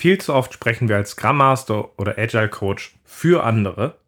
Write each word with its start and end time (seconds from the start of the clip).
Viel 0.00 0.16
zu 0.16 0.32
oft 0.32 0.54
sprechen 0.54 0.88
wir 0.88 0.96
als 0.96 1.10
Scrum 1.10 1.36
Master 1.36 1.90
oder 1.98 2.16
Agile 2.16 2.48
Coach 2.48 2.94
für 3.04 3.44
andere 3.44 3.98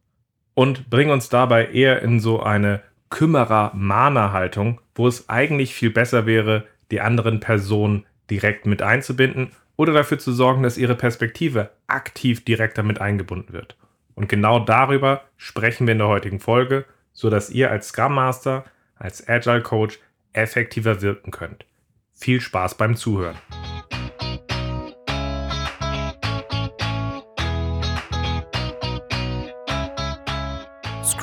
und 0.54 0.88
bringen 0.88 1.10
uns 1.10 1.28
dabei 1.28 1.66
eher 1.66 2.00
in 2.00 2.18
so 2.18 2.42
eine 2.42 2.80
Kümmerer-Mahner-Haltung, 3.10 4.80
wo 4.94 5.06
es 5.06 5.28
eigentlich 5.28 5.74
viel 5.74 5.90
besser 5.90 6.24
wäre, 6.24 6.66
die 6.90 7.02
anderen 7.02 7.40
Personen 7.40 8.06
direkt 8.30 8.64
mit 8.64 8.80
einzubinden 8.80 9.50
oder 9.76 9.92
dafür 9.92 10.18
zu 10.18 10.32
sorgen, 10.32 10.62
dass 10.62 10.78
ihre 10.78 10.94
Perspektive 10.94 11.72
aktiv 11.88 12.42
direkt 12.42 12.78
damit 12.78 12.98
eingebunden 13.02 13.52
wird. 13.52 13.76
Und 14.14 14.30
genau 14.30 14.60
darüber 14.60 15.24
sprechen 15.36 15.86
wir 15.86 15.92
in 15.92 15.98
der 15.98 16.08
heutigen 16.08 16.40
Folge, 16.40 16.86
sodass 17.12 17.50
ihr 17.50 17.70
als 17.70 17.88
Scrum 17.88 18.14
Master, 18.14 18.64
als 18.96 19.28
Agile 19.28 19.60
Coach 19.60 19.98
effektiver 20.32 21.02
wirken 21.02 21.32
könnt. 21.32 21.66
Viel 22.14 22.40
Spaß 22.40 22.78
beim 22.78 22.96
Zuhören. 22.96 23.36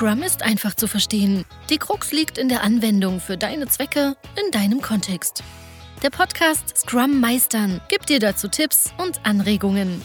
Scrum 0.00 0.22
ist 0.22 0.42
einfach 0.42 0.74
zu 0.74 0.86
verstehen. 0.86 1.44
Die 1.68 1.76
Krux 1.76 2.10
liegt 2.10 2.38
in 2.38 2.48
der 2.48 2.62
Anwendung 2.62 3.20
für 3.20 3.36
deine 3.36 3.66
Zwecke 3.66 4.16
in 4.42 4.50
deinem 4.50 4.80
Kontext. 4.80 5.44
Der 6.02 6.08
Podcast 6.08 6.74
Scrum 6.74 7.20
Meistern 7.20 7.82
gibt 7.90 8.08
dir 8.08 8.18
dazu 8.18 8.48
Tipps 8.48 8.94
und 8.96 9.20
Anregungen. 9.26 10.00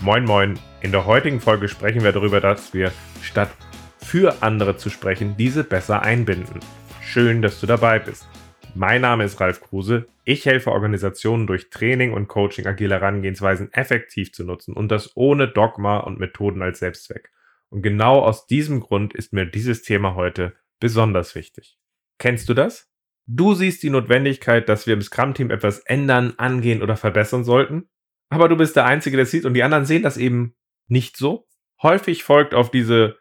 Moin 0.00 0.24
moin, 0.24 0.58
in 0.80 0.90
der 0.90 1.04
heutigen 1.04 1.38
Folge 1.38 1.68
sprechen 1.68 2.02
wir 2.02 2.12
darüber, 2.12 2.40
dass 2.40 2.72
wir 2.72 2.92
statt 3.20 3.50
für 3.98 4.42
andere 4.42 4.78
zu 4.78 4.88
sprechen, 4.88 5.36
diese 5.36 5.62
besser 5.62 6.00
einbinden. 6.00 6.60
Schön, 7.02 7.42
dass 7.42 7.60
du 7.60 7.66
dabei 7.66 7.98
bist. 7.98 8.26
Mein 8.74 9.02
Name 9.02 9.24
ist 9.24 9.38
Ralf 9.38 9.60
Kruse. 9.60 10.06
Ich 10.24 10.46
helfe 10.46 10.72
Organisationen 10.72 11.46
durch 11.46 11.68
Training 11.68 12.14
und 12.14 12.28
Coaching 12.28 12.66
agile 12.66 12.94
Herangehensweisen 12.94 13.70
effektiv 13.74 14.32
zu 14.32 14.44
nutzen 14.44 14.72
und 14.72 14.88
das 14.88 15.14
ohne 15.14 15.46
Dogma 15.46 15.98
und 15.98 16.18
Methoden 16.18 16.62
als 16.62 16.78
Selbstzweck. 16.78 17.33
Und 17.70 17.82
genau 17.82 18.20
aus 18.20 18.46
diesem 18.46 18.80
Grund 18.80 19.14
ist 19.14 19.32
mir 19.32 19.46
dieses 19.46 19.82
Thema 19.82 20.14
heute 20.14 20.54
besonders 20.80 21.34
wichtig. 21.34 21.78
Kennst 22.18 22.48
du 22.48 22.54
das? 22.54 22.90
Du 23.26 23.54
siehst 23.54 23.82
die 23.82 23.90
Notwendigkeit, 23.90 24.68
dass 24.68 24.86
wir 24.86 24.94
im 24.94 25.02
Scrum-Team 25.02 25.50
etwas 25.50 25.80
ändern, 25.80 26.34
angehen 26.36 26.82
oder 26.82 26.96
verbessern 26.96 27.42
sollten, 27.42 27.88
aber 28.28 28.48
du 28.48 28.56
bist 28.56 28.76
der 28.76 28.84
Einzige, 28.84 29.16
der 29.16 29.26
sieht 29.26 29.44
und 29.44 29.54
die 29.54 29.62
anderen 29.62 29.86
sehen 29.86 30.02
das 30.02 30.16
eben 30.16 30.54
nicht 30.88 31.16
so. 31.16 31.46
Häufig 31.82 32.24
folgt 32.24 32.54
auf 32.54 32.70
diese, 32.70 33.16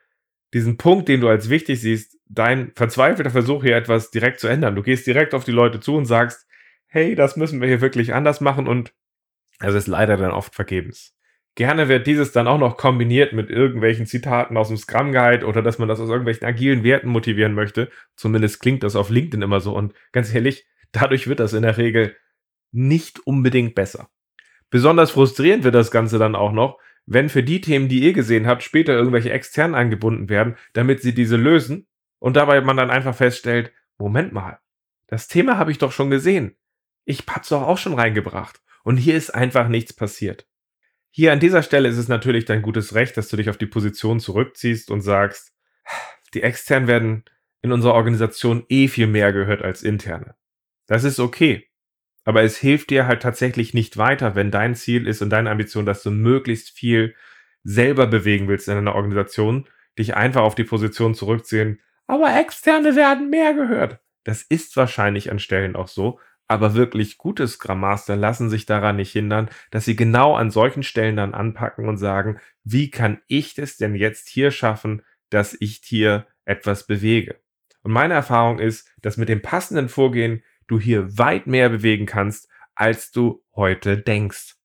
diesen 0.53 0.77
Punkt, 0.77 1.07
den 1.07 1.21
du 1.21 1.29
als 1.29 1.49
wichtig 1.49 1.81
siehst, 1.81 2.17
dein 2.27 2.73
verzweifelter 2.75 3.29
Versuch, 3.29 3.63
hier 3.63 3.75
etwas 3.75 4.11
direkt 4.11 4.39
zu 4.39 4.47
ändern. 4.47 4.75
Du 4.75 4.81
gehst 4.81 5.07
direkt 5.07 5.33
auf 5.33 5.43
die 5.43 5.51
Leute 5.51 5.79
zu 5.79 5.95
und 5.95 6.05
sagst, 6.05 6.47
hey, 6.87 7.15
das 7.15 7.37
müssen 7.37 7.61
wir 7.61 7.67
hier 7.67 7.81
wirklich 7.81 8.13
anders 8.13 8.41
machen 8.41 8.67
und 8.67 8.93
es 9.59 9.73
ist 9.73 9.87
leider 9.87 10.17
dann 10.17 10.31
oft 10.31 10.53
vergebens. 10.53 11.15
Gerne 11.55 11.87
wird 11.87 12.07
dieses 12.07 12.31
dann 12.31 12.47
auch 12.47 12.57
noch 12.57 12.77
kombiniert 12.77 13.33
mit 13.33 13.51
irgendwelchen 13.51 14.07
Zitaten 14.07 14.57
aus 14.57 14.69
dem 14.69 14.77
Scrum 14.77 15.11
Guide 15.11 15.45
oder 15.45 15.61
dass 15.61 15.77
man 15.77 15.87
das 15.87 15.99
aus 15.99 16.09
irgendwelchen 16.09 16.47
agilen 16.47 16.83
Werten 16.83 17.09
motivieren 17.09 17.53
möchte. 17.53 17.91
Zumindest 18.15 18.59
klingt 18.59 18.81
das 18.81 18.95
auf 18.95 19.11
LinkedIn 19.11 19.43
immer 19.43 19.59
so. 19.59 19.75
Und 19.75 19.93
ganz 20.11 20.33
ehrlich, 20.33 20.65
dadurch 20.91 21.27
wird 21.27 21.39
das 21.39 21.53
in 21.53 21.61
der 21.61 21.77
Regel 21.77 22.15
nicht 22.71 23.19
unbedingt 23.27 23.75
besser. 23.75 24.09
Besonders 24.71 25.11
frustrierend 25.11 25.63
wird 25.63 25.75
das 25.75 25.91
Ganze 25.91 26.17
dann 26.17 26.35
auch 26.35 26.51
noch, 26.51 26.79
wenn 27.05 27.29
für 27.29 27.43
die 27.43 27.61
Themen, 27.61 27.89
die 27.89 27.99
ihr 27.99 28.13
gesehen 28.13 28.47
habt, 28.47 28.63
später 28.63 28.93
irgendwelche 28.93 29.31
extern 29.31 29.75
angebunden 29.75 30.29
werden, 30.29 30.55
damit 30.73 31.01
sie 31.01 31.13
diese 31.13 31.35
lösen 31.35 31.87
und 32.17 32.35
dabei 32.35 32.61
man 32.61 32.77
dann 32.77 32.89
einfach 32.89 33.13
feststellt, 33.13 33.71
Moment 33.99 34.33
mal, 34.33 34.59
das 35.07 35.27
Thema 35.27 35.57
habe 35.57 35.69
ich 35.69 35.77
doch 35.77 35.91
schon 35.91 36.09
gesehen. 36.09 36.55
Ich 37.05 37.23
hab's 37.27 37.49
doch 37.49 37.61
auch 37.61 37.77
schon 37.77 37.93
reingebracht. 37.93 38.61
Und 38.83 38.97
hier 38.97 39.15
ist 39.15 39.29
einfach 39.29 39.67
nichts 39.67 39.93
passiert. 39.93 40.47
Hier 41.15 41.31
an 41.31 41.39
dieser 41.39 41.61
Stelle 41.61 41.89
ist 41.89 41.99
es 41.99 42.07
natürlich 42.07 42.45
dein 42.45 42.63
gutes 42.63 42.95
Recht, 42.95 43.17
dass 43.17 43.27
du 43.27 43.37
dich 43.37 43.47
auf 43.47 43.57
die 43.57 43.67
Position 43.67 44.19
zurückziehst 44.19 44.89
und 44.89 45.01
sagst, 45.01 45.53
die 46.33 46.41
externen 46.41 46.87
werden 46.87 47.25
in 47.61 47.71
unserer 47.71 47.93
Organisation 47.93 48.65
eh 48.67 48.87
viel 48.87 49.05
mehr 49.05 49.31
gehört 49.31 49.61
als 49.61 49.83
interne. 49.83 50.33
Das 50.87 51.03
ist 51.03 51.19
okay. 51.19 51.69
Aber 52.23 52.41
es 52.41 52.57
hilft 52.57 52.89
dir 52.89 53.05
halt 53.05 53.21
tatsächlich 53.21 53.75
nicht 53.75 53.97
weiter, 53.97 54.33
wenn 54.33 54.49
dein 54.49 54.73
Ziel 54.73 55.05
ist 55.07 55.21
und 55.21 55.29
deine 55.29 55.51
Ambition, 55.51 55.85
dass 55.85 56.01
du 56.01 56.09
möglichst 56.09 56.71
viel 56.71 57.13
selber 57.63 58.07
bewegen 58.07 58.47
willst 58.47 58.67
in 58.67 58.75
einer 58.75 58.95
Organisation, 58.95 59.67
dich 59.99 60.15
einfach 60.15 60.41
auf 60.41 60.55
die 60.55 60.63
Position 60.63 61.13
zurückziehen, 61.13 61.79
aber 62.07 62.35
externe 62.39 62.95
werden 62.95 63.29
mehr 63.29 63.53
gehört. 63.53 63.99
Das 64.23 64.41
ist 64.41 64.75
wahrscheinlich 64.77 65.29
an 65.29 65.37
Stellen 65.37 65.75
auch 65.75 65.89
so, 65.89 66.19
aber 66.53 66.75
wirklich 66.75 67.17
gute 67.17 67.47
Scrum 67.47 67.79
Master 67.79 68.15
lassen 68.15 68.49
sich 68.49 68.65
daran 68.65 68.95
nicht 68.97 69.11
hindern, 69.11 69.49
dass 69.71 69.85
sie 69.85 69.95
genau 69.95 70.35
an 70.35 70.51
solchen 70.51 70.83
Stellen 70.83 71.17
dann 71.17 71.33
anpacken 71.33 71.87
und 71.89 71.97
sagen, 71.97 72.39
wie 72.63 72.89
kann 72.89 73.19
ich 73.27 73.57
es 73.57 73.77
denn 73.77 73.95
jetzt 73.95 74.29
hier 74.29 74.51
schaffen, 74.51 75.01
dass 75.29 75.57
ich 75.59 75.81
hier 75.83 76.27
etwas 76.45 76.85
bewege? 76.85 77.39
Und 77.81 77.91
meine 77.91 78.13
Erfahrung 78.13 78.59
ist, 78.59 78.89
dass 79.01 79.17
mit 79.17 79.29
dem 79.29 79.41
passenden 79.41 79.89
Vorgehen 79.89 80.43
du 80.67 80.79
hier 80.79 81.17
weit 81.17 81.47
mehr 81.47 81.69
bewegen 81.69 82.05
kannst, 82.05 82.47
als 82.75 83.11
du 83.11 83.43
heute 83.55 83.97
denkst. 83.97 84.55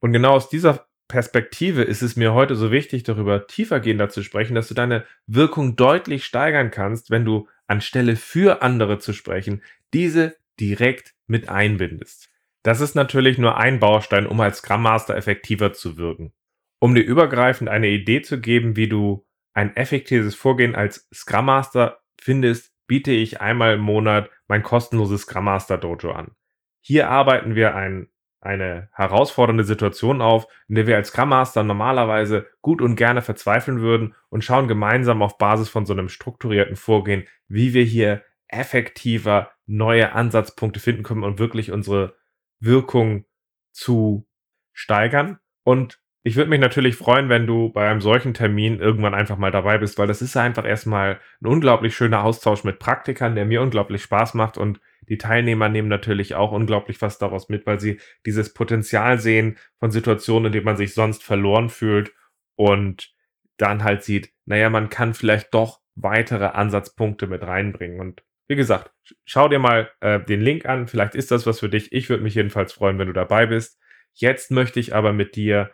Und 0.00 0.12
genau 0.12 0.34
aus 0.34 0.48
dieser 0.48 0.86
Perspektive 1.08 1.82
ist 1.82 2.02
es 2.02 2.16
mir 2.16 2.34
heute 2.34 2.54
so 2.54 2.70
wichtig, 2.70 3.02
darüber 3.02 3.46
tiefergehender 3.46 4.10
zu 4.10 4.22
sprechen, 4.22 4.54
dass 4.54 4.68
du 4.68 4.74
deine 4.74 5.04
Wirkung 5.26 5.74
deutlich 5.74 6.24
steigern 6.24 6.70
kannst, 6.70 7.10
wenn 7.10 7.24
du 7.24 7.48
anstelle 7.66 8.16
für 8.16 8.62
andere 8.62 8.98
zu 8.98 9.12
sprechen, 9.12 9.62
diese 9.92 10.36
direkt 10.60 11.14
mit 11.26 11.48
einbindest. 11.48 12.28
Das 12.62 12.80
ist 12.80 12.94
natürlich 12.94 13.38
nur 13.38 13.56
ein 13.56 13.80
Baustein, 13.80 14.26
um 14.26 14.40
als 14.40 14.58
Scrum 14.58 14.82
Master 14.82 15.16
effektiver 15.16 15.72
zu 15.72 15.96
wirken. 15.96 16.32
Um 16.80 16.94
dir 16.94 17.02
übergreifend 17.02 17.68
eine 17.68 17.88
Idee 17.88 18.22
zu 18.22 18.40
geben, 18.40 18.76
wie 18.76 18.88
du 18.88 19.26
ein 19.52 19.74
effektives 19.76 20.34
Vorgehen 20.34 20.74
als 20.74 21.08
Scrum 21.12 21.46
Master 21.46 22.00
findest, 22.20 22.72
biete 22.86 23.10
ich 23.10 23.40
einmal 23.40 23.74
im 23.74 23.80
Monat 23.80 24.30
mein 24.46 24.62
kostenloses 24.62 25.22
Scrum 25.22 25.44
Master 25.44 25.78
Dojo 25.78 26.12
an. 26.12 26.32
Hier 26.80 27.10
arbeiten 27.10 27.54
wir 27.54 27.74
ein, 27.74 28.08
eine 28.40 28.88
herausfordernde 28.92 29.64
Situation 29.64 30.22
auf, 30.22 30.46
in 30.68 30.76
der 30.76 30.86
wir 30.86 30.96
als 30.96 31.08
Scrum 31.08 31.30
Master 31.30 31.64
normalerweise 31.64 32.46
gut 32.62 32.80
und 32.80 32.96
gerne 32.96 33.20
verzweifeln 33.20 33.80
würden 33.80 34.14
und 34.30 34.44
schauen 34.44 34.68
gemeinsam 34.68 35.22
auf 35.22 35.38
Basis 35.38 35.68
von 35.68 35.86
so 35.86 35.92
einem 35.92 36.08
strukturierten 36.08 36.76
Vorgehen, 36.76 37.26
wie 37.48 37.74
wir 37.74 37.84
hier 37.84 38.22
effektiver 38.48 39.50
neue 39.66 40.12
Ansatzpunkte 40.12 40.80
finden 40.80 41.02
können 41.02 41.22
und 41.22 41.38
wirklich 41.38 41.70
unsere 41.70 42.16
Wirkung 42.60 43.24
zu 43.72 44.26
steigern. 44.72 45.38
Und 45.64 46.00
ich 46.22 46.36
würde 46.36 46.50
mich 46.50 46.60
natürlich 46.60 46.96
freuen, 46.96 47.28
wenn 47.28 47.46
du 47.46 47.70
bei 47.70 47.88
einem 47.88 48.00
solchen 48.00 48.34
Termin 48.34 48.80
irgendwann 48.80 49.14
einfach 49.14 49.38
mal 49.38 49.50
dabei 49.50 49.78
bist, 49.78 49.98
weil 49.98 50.06
das 50.06 50.20
ist 50.20 50.36
einfach 50.36 50.66
erstmal 50.66 51.20
ein 51.40 51.46
unglaublich 51.46 51.94
schöner 51.94 52.24
Austausch 52.24 52.64
mit 52.64 52.78
Praktikern, 52.78 53.34
der 53.34 53.44
mir 53.44 53.62
unglaublich 53.62 54.02
Spaß 54.02 54.34
macht 54.34 54.58
und 54.58 54.80
die 55.08 55.18
Teilnehmer 55.18 55.68
nehmen 55.68 55.88
natürlich 55.88 56.34
auch 56.34 56.52
unglaublich 56.52 57.00
was 57.00 57.18
daraus 57.18 57.48
mit, 57.48 57.66
weil 57.66 57.80
sie 57.80 58.00
dieses 58.26 58.52
Potenzial 58.52 59.18
sehen 59.18 59.56
von 59.78 59.90
Situationen, 59.90 60.46
in 60.46 60.52
denen 60.52 60.64
man 60.66 60.76
sich 60.76 60.92
sonst 60.92 61.22
verloren 61.22 61.70
fühlt 61.70 62.12
und 62.56 63.14
dann 63.56 63.84
halt 63.84 64.02
sieht, 64.02 64.32
naja, 64.44 64.70
man 64.70 64.90
kann 64.90 65.14
vielleicht 65.14 65.54
doch 65.54 65.80
weitere 65.94 66.46
Ansatzpunkte 66.46 67.26
mit 67.26 67.42
reinbringen. 67.42 68.00
Und 68.00 68.22
wie 68.48 68.56
gesagt, 68.56 68.90
schau 69.24 69.48
dir 69.48 69.58
mal 69.58 69.90
äh, 70.00 70.20
den 70.20 70.40
Link 70.40 70.66
an. 70.66 70.88
Vielleicht 70.88 71.14
ist 71.14 71.30
das 71.30 71.46
was 71.46 71.60
für 71.60 71.68
dich. 71.68 71.92
Ich 71.92 72.08
würde 72.08 72.22
mich 72.22 72.34
jedenfalls 72.34 72.72
freuen, 72.72 72.98
wenn 72.98 73.06
du 73.06 73.12
dabei 73.12 73.46
bist. 73.46 73.78
Jetzt 74.14 74.50
möchte 74.50 74.80
ich 74.80 74.94
aber 74.94 75.12
mit 75.12 75.36
dir 75.36 75.70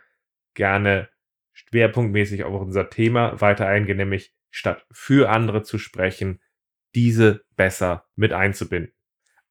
gerne 0.55 1.09
schwerpunktmäßig 1.53 2.45
auf 2.45 2.61
unser 2.61 2.91
Thema 2.91 3.41
weiter 3.41 3.67
eingehen, 3.69 3.97
nämlich 3.97 4.35
statt 4.51 4.85
für 4.91 5.31
andere 5.31 5.63
zu 5.63 5.79
sprechen, 5.79 6.41
diese 6.95 7.45
besser 7.57 8.07
mit 8.17 8.33
einzubinden. 8.33 8.93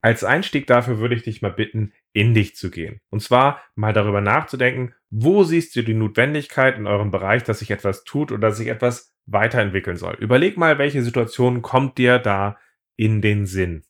Als 0.01 0.25
Einstieg 0.25 0.67
dafür 0.67 0.99
würde 0.99 1.15
ich 1.15 1.23
dich 1.23 1.41
mal 1.41 1.51
bitten, 1.51 1.93
in 2.11 2.33
dich 2.33 2.57
zu 2.57 2.69
gehen. 2.69 2.99
Und 3.09 3.21
zwar 3.21 3.61
mal 3.75 3.93
darüber 3.93 4.19
nachzudenken, 4.19 4.93
wo 5.09 5.45
siehst 5.45 5.75
du 5.77 5.81
die 5.81 5.93
Notwendigkeit 5.93 6.77
in 6.77 6.87
eurem 6.87 7.09
Bereich, 7.09 7.43
dass 7.43 7.59
sich 7.59 7.71
etwas 7.71 8.03
tut 8.03 8.33
oder 8.33 8.49
dass 8.49 8.57
sich 8.57 8.67
etwas 8.67 9.15
weiterentwickeln 9.25 9.95
soll. 9.95 10.15
Überleg 10.15 10.57
mal, 10.57 10.77
welche 10.77 11.01
Situation 11.01 11.61
kommt 11.61 11.97
dir 11.97 12.19
da 12.19 12.57
in 12.95 13.21
den 13.21 13.45
Sinn. 13.45 13.83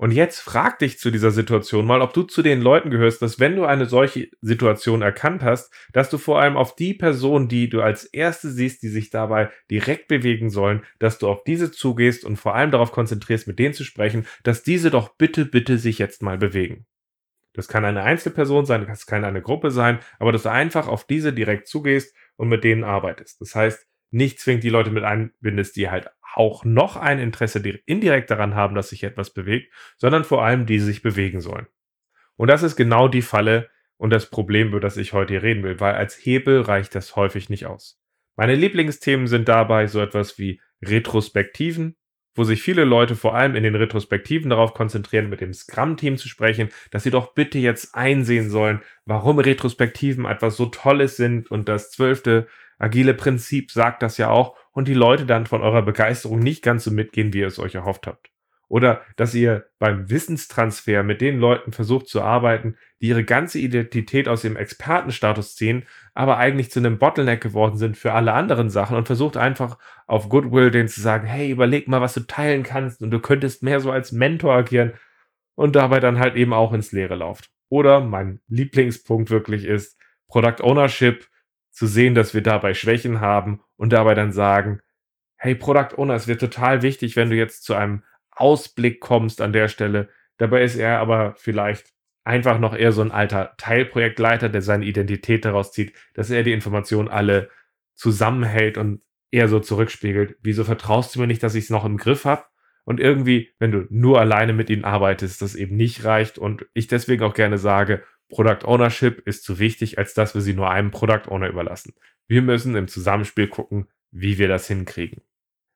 Und 0.00 0.12
jetzt 0.12 0.40
frag 0.40 0.78
dich 0.78 0.98
zu 0.98 1.10
dieser 1.10 1.30
Situation 1.30 1.84
mal, 1.84 2.00
ob 2.00 2.14
du 2.14 2.22
zu 2.22 2.40
den 2.40 2.62
Leuten 2.62 2.88
gehörst, 2.88 3.20
dass 3.20 3.38
wenn 3.38 3.54
du 3.54 3.66
eine 3.66 3.84
solche 3.84 4.30
Situation 4.40 5.02
erkannt 5.02 5.42
hast, 5.42 5.70
dass 5.92 6.08
du 6.08 6.16
vor 6.16 6.40
allem 6.40 6.56
auf 6.56 6.74
die 6.74 6.94
Person, 6.94 7.48
die 7.48 7.68
du 7.68 7.82
als 7.82 8.06
erste 8.06 8.48
siehst, 8.48 8.82
die 8.82 8.88
sich 8.88 9.10
dabei 9.10 9.50
direkt 9.70 10.08
bewegen 10.08 10.48
sollen, 10.48 10.84
dass 11.00 11.18
du 11.18 11.28
auf 11.28 11.44
diese 11.44 11.70
zugehst 11.70 12.24
und 12.24 12.38
vor 12.38 12.54
allem 12.54 12.70
darauf 12.70 12.92
konzentrierst, 12.92 13.46
mit 13.46 13.58
denen 13.58 13.74
zu 13.74 13.84
sprechen, 13.84 14.26
dass 14.42 14.62
diese 14.62 14.90
doch 14.90 15.16
bitte, 15.18 15.44
bitte 15.44 15.76
sich 15.76 15.98
jetzt 15.98 16.22
mal 16.22 16.38
bewegen. 16.38 16.86
Das 17.52 17.68
kann 17.68 17.84
eine 17.84 18.02
Einzelperson 18.02 18.64
sein, 18.64 18.86
das 18.86 19.04
kann 19.04 19.22
eine 19.22 19.42
Gruppe 19.42 19.70
sein, 19.70 19.98
aber 20.18 20.32
dass 20.32 20.44
du 20.44 20.50
einfach 20.50 20.88
auf 20.88 21.06
diese 21.06 21.34
direkt 21.34 21.68
zugehst 21.68 22.16
und 22.36 22.48
mit 22.48 22.64
denen 22.64 22.84
arbeitest. 22.84 23.38
Das 23.42 23.54
heißt, 23.54 23.86
nicht 24.10 24.40
zwingend 24.40 24.64
die 24.64 24.70
Leute 24.70 24.90
mit 24.90 25.04
einbindest, 25.04 25.76
die 25.76 25.90
halt 25.90 26.08
auch 26.34 26.64
noch 26.64 26.96
ein 26.96 27.18
Interesse 27.18 27.58
indirekt 27.86 28.30
daran 28.30 28.54
haben, 28.54 28.74
dass 28.74 28.90
sich 28.90 29.04
etwas 29.04 29.30
bewegt, 29.30 29.72
sondern 29.96 30.24
vor 30.24 30.44
allem 30.44 30.66
die 30.66 30.78
sich 30.78 31.02
bewegen 31.02 31.40
sollen. 31.40 31.66
Und 32.36 32.48
das 32.48 32.62
ist 32.62 32.76
genau 32.76 33.08
die 33.08 33.22
Falle, 33.22 33.68
und 34.00 34.08
das 34.10 34.30
Problem, 34.30 34.68
über 34.68 34.80
das 34.80 34.96
ich 34.96 35.12
heute 35.12 35.34
hier 35.34 35.42
reden 35.42 35.62
will, 35.62 35.78
weil 35.78 35.94
als 35.94 36.16
Hebel 36.16 36.62
reicht 36.62 36.94
das 36.94 37.16
häufig 37.16 37.50
nicht 37.50 37.66
aus. 37.66 38.00
Meine 38.34 38.54
Lieblingsthemen 38.54 39.26
sind 39.26 39.46
dabei 39.46 39.88
so 39.88 40.00
etwas 40.00 40.38
wie 40.38 40.58
Retrospektiven, 40.82 41.96
wo 42.34 42.44
sich 42.44 42.62
viele 42.62 42.84
Leute 42.84 43.14
vor 43.14 43.34
allem 43.34 43.54
in 43.54 43.62
den 43.62 43.74
Retrospektiven 43.74 44.48
darauf 44.48 44.72
konzentrieren, 44.72 45.28
mit 45.28 45.42
dem 45.42 45.52
Scrum-Team 45.52 46.16
zu 46.16 46.28
sprechen, 46.28 46.70
dass 46.90 47.02
sie 47.02 47.10
doch 47.10 47.34
bitte 47.34 47.58
jetzt 47.58 47.94
einsehen 47.94 48.48
sollen, 48.48 48.80
warum 49.04 49.38
Retrospektiven 49.38 50.24
etwas 50.24 50.56
so 50.56 50.64
Tolles 50.64 51.18
sind 51.18 51.50
und 51.50 51.68
das 51.68 51.90
zwölfte 51.90 52.46
agile 52.78 53.12
Prinzip 53.12 53.70
sagt 53.70 54.02
das 54.02 54.16
ja 54.16 54.30
auch 54.30 54.56
und 54.72 54.88
die 54.88 54.94
Leute 54.94 55.26
dann 55.26 55.46
von 55.46 55.62
eurer 55.62 55.82
Begeisterung 55.82 56.38
nicht 56.38 56.62
ganz 56.62 56.84
so 56.84 56.90
mitgehen, 56.90 57.32
wie 57.32 57.40
ihr 57.40 57.46
es 57.46 57.58
euch 57.58 57.74
erhofft 57.74 58.06
habt. 58.06 58.30
Oder 58.70 59.02
dass 59.16 59.34
ihr 59.34 59.66
beim 59.80 60.10
Wissenstransfer 60.10 61.02
mit 61.02 61.20
den 61.20 61.40
Leuten 61.40 61.72
versucht 61.72 62.06
zu 62.06 62.22
arbeiten, 62.22 62.76
die 63.00 63.08
ihre 63.08 63.24
ganze 63.24 63.58
Identität 63.58 64.28
aus 64.28 64.42
dem 64.42 64.56
Expertenstatus 64.56 65.56
ziehen, 65.56 65.86
aber 66.14 66.36
eigentlich 66.36 66.70
zu 66.70 66.78
einem 66.78 66.98
Bottleneck 66.98 67.40
geworden 67.40 67.76
sind 67.76 67.96
für 67.96 68.12
alle 68.12 68.32
anderen 68.32 68.70
Sachen 68.70 68.96
und 68.96 69.06
versucht 69.06 69.36
einfach 69.36 69.76
auf 70.06 70.28
Goodwill 70.28 70.70
denen 70.70 70.88
zu 70.88 71.00
sagen, 71.00 71.26
hey, 71.26 71.50
überleg 71.50 71.88
mal, 71.88 72.00
was 72.00 72.14
du 72.14 72.20
teilen 72.20 72.62
kannst 72.62 73.02
und 73.02 73.10
du 73.10 73.18
könntest 73.18 73.64
mehr 73.64 73.80
so 73.80 73.90
als 73.90 74.12
Mentor 74.12 74.54
agieren 74.54 74.92
und 75.56 75.74
dabei 75.74 75.98
dann 75.98 76.20
halt 76.20 76.36
eben 76.36 76.52
auch 76.52 76.72
ins 76.72 76.92
Leere 76.92 77.16
lauft. 77.16 77.50
Oder 77.70 78.00
mein 78.00 78.40
Lieblingspunkt 78.46 79.30
wirklich 79.30 79.64
ist 79.64 79.98
Product 80.28 80.62
Ownership, 80.62 81.26
zu 81.80 81.86
sehen, 81.86 82.14
dass 82.14 82.34
wir 82.34 82.42
dabei 82.42 82.74
Schwächen 82.74 83.20
haben 83.20 83.62
und 83.76 83.94
dabei 83.94 84.12
dann 84.12 84.32
sagen, 84.32 84.80
hey 85.36 85.54
Product 85.54 85.96
Owner, 85.96 86.12
es 86.12 86.28
wird 86.28 86.38
total 86.38 86.82
wichtig, 86.82 87.16
wenn 87.16 87.30
du 87.30 87.36
jetzt 87.36 87.64
zu 87.64 87.72
einem 87.72 88.04
Ausblick 88.30 89.00
kommst 89.00 89.40
an 89.40 89.54
der 89.54 89.66
Stelle. 89.68 90.10
Dabei 90.36 90.62
ist 90.62 90.76
er 90.76 90.98
aber 90.98 91.36
vielleicht 91.38 91.94
einfach 92.22 92.58
noch 92.58 92.76
eher 92.76 92.92
so 92.92 93.00
ein 93.00 93.10
alter 93.10 93.54
Teilprojektleiter, 93.56 94.50
der 94.50 94.60
seine 94.60 94.84
Identität 94.84 95.46
daraus 95.46 95.72
zieht, 95.72 95.94
dass 96.12 96.28
er 96.28 96.42
die 96.42 96.52
Informationen 96.52 97.08
alle 97.08 97.48
zusammenhält 97.94 98.76
und 98.76 99.00
eher 99.30 99.48
so 99.48 99.58
zurückspiegelt. 99.58 100.36
Wieso 100.42 100.64
vertraust 100.64 101.14
du 101.14 101.20
mir 101.20 101.28
nicht, 101.28 101.42
dass 101.42 101.54
ich 101.54 101.64
es 101.64 101.70
noch 101.70 101.86
im 101.86 101.96
Griff 101.96 102.26
habe? 102.26 102.44
Und 102.84 103.00
irgendwie, 103.00 103.54
wenn 103.58 103.72
du 103.72 103.86
nur 103.88 104.20
alleine 104.20 104.52
mit 104.52 104.68
ihnen 104.68 104.84
arbeitest, 104.84 105.40
das 105.40 105.54
eben 105.54 105.76
nicht 105.76 106.04
reicht 106.04 106.36
und 106.36 106.66
ich 106.74 106.88
deswegen 106.88 107.22
auch 107.22 107.32
gerne 107.32 107.56
sage, 107.56 108.04
Product 108.30 108.64
Ownership 108.64 109.26
ist 109.26 109.44
zu 109.44 109.58
wichtig, 109.58 109.98
als 109.98 110.14
dass 110.14 110.34
wir 110.34 110.40
sie 110.40 110.54
nur 110.54 110.70
einem 110.70 110.90
Product 110.90 111.28
Owner 111.28 111.48
überlassen. 111.48 111.94
Wir 112.26 112.42
müssen 112.42 112.76
im 112.76 112.88
Zusammenspiel 112.88 113.48
gucken, 113.48 113.88
wie 114.10 114.38
wir 114.38 114.48
das 114.48 114.66
hinkriegen. 114.66 115.22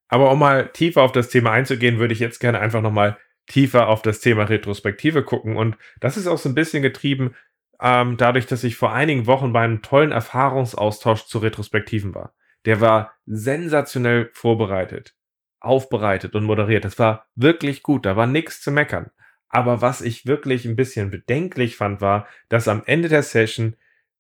Aber 0.08 0.30
um 0.30 0.38
mal 0.38 0.68
tiefer 0.68 1.02
auf 1.02 1.12
das 1.12 1.28
Thema 1.28 1.52
einzugehen, 1.52 1.98
würde 1.98 2.14
ich 2.14 2.20
jetzt 2.20 2.38
gerne 2.38 2.60
einfach 2.60 2.82
nochmal 2.82 3.18
tiefer 3.46 3.88
auf 3.88 4.02
das 4.02 4.20
Thema 4.20 4.44
Retrospektive 4.44 5.22
gucken. 5.22 5.56
Und 5.56 5.76
das 6.00 6.16
ist 6.16 6.26
auch 6.26 6.38
so 6.38 6.48
ein 6.48 6.54
bisschen 6.54 6.82
getrieben 6.82 7.34
ähm, 7.80 8.16
dadurch, 8.16 8.46
dass 8.46 8.64
ich 8.64 8.76
vor 8.76 8.92
einigen 8.92 9.26
Wochen 9.26 9.52
bei 9.52 9.62
einem 9.62 9.82
tollen 9.82 10.12
Erfahrungsaustausch 10.12 11.26
zu 11.26 11.38
Retrospektiven 11.38 12.14
war. 12.14 12.34
Der 12.64 12.80
war 12.80 13.12
sensationell 13.26 14.30
vorbereitet, 14.32 15.14
aufbereitet 15.60 16.34
und 16.34 16.44
moderiert. 16.44 16.84
Das 16.84 16.98
war 16.98 17.26
wirklich 17.34 17.82
gut. 17.82 18.06
Da 18.06 18.16
war 18.16 18.26
nichts 18.26 18.62
zu 18.62 18.70
meckern. 18.70 19.10
Aber 19.54 19.80
was 19.80 20.00
ich 20.00 20.26
wirklich 20.26 20.64
ein 20.64 20.74
bisschen 20.74 21.12
bedenklich 21.12 21.76
fand, 21.76 22.00
war, 22.00 22.26
dass 22.48 22.66
am 22.66 22.82
Ende 22.86 23.08
der 23.08 23.22
Session, 23.22 23.76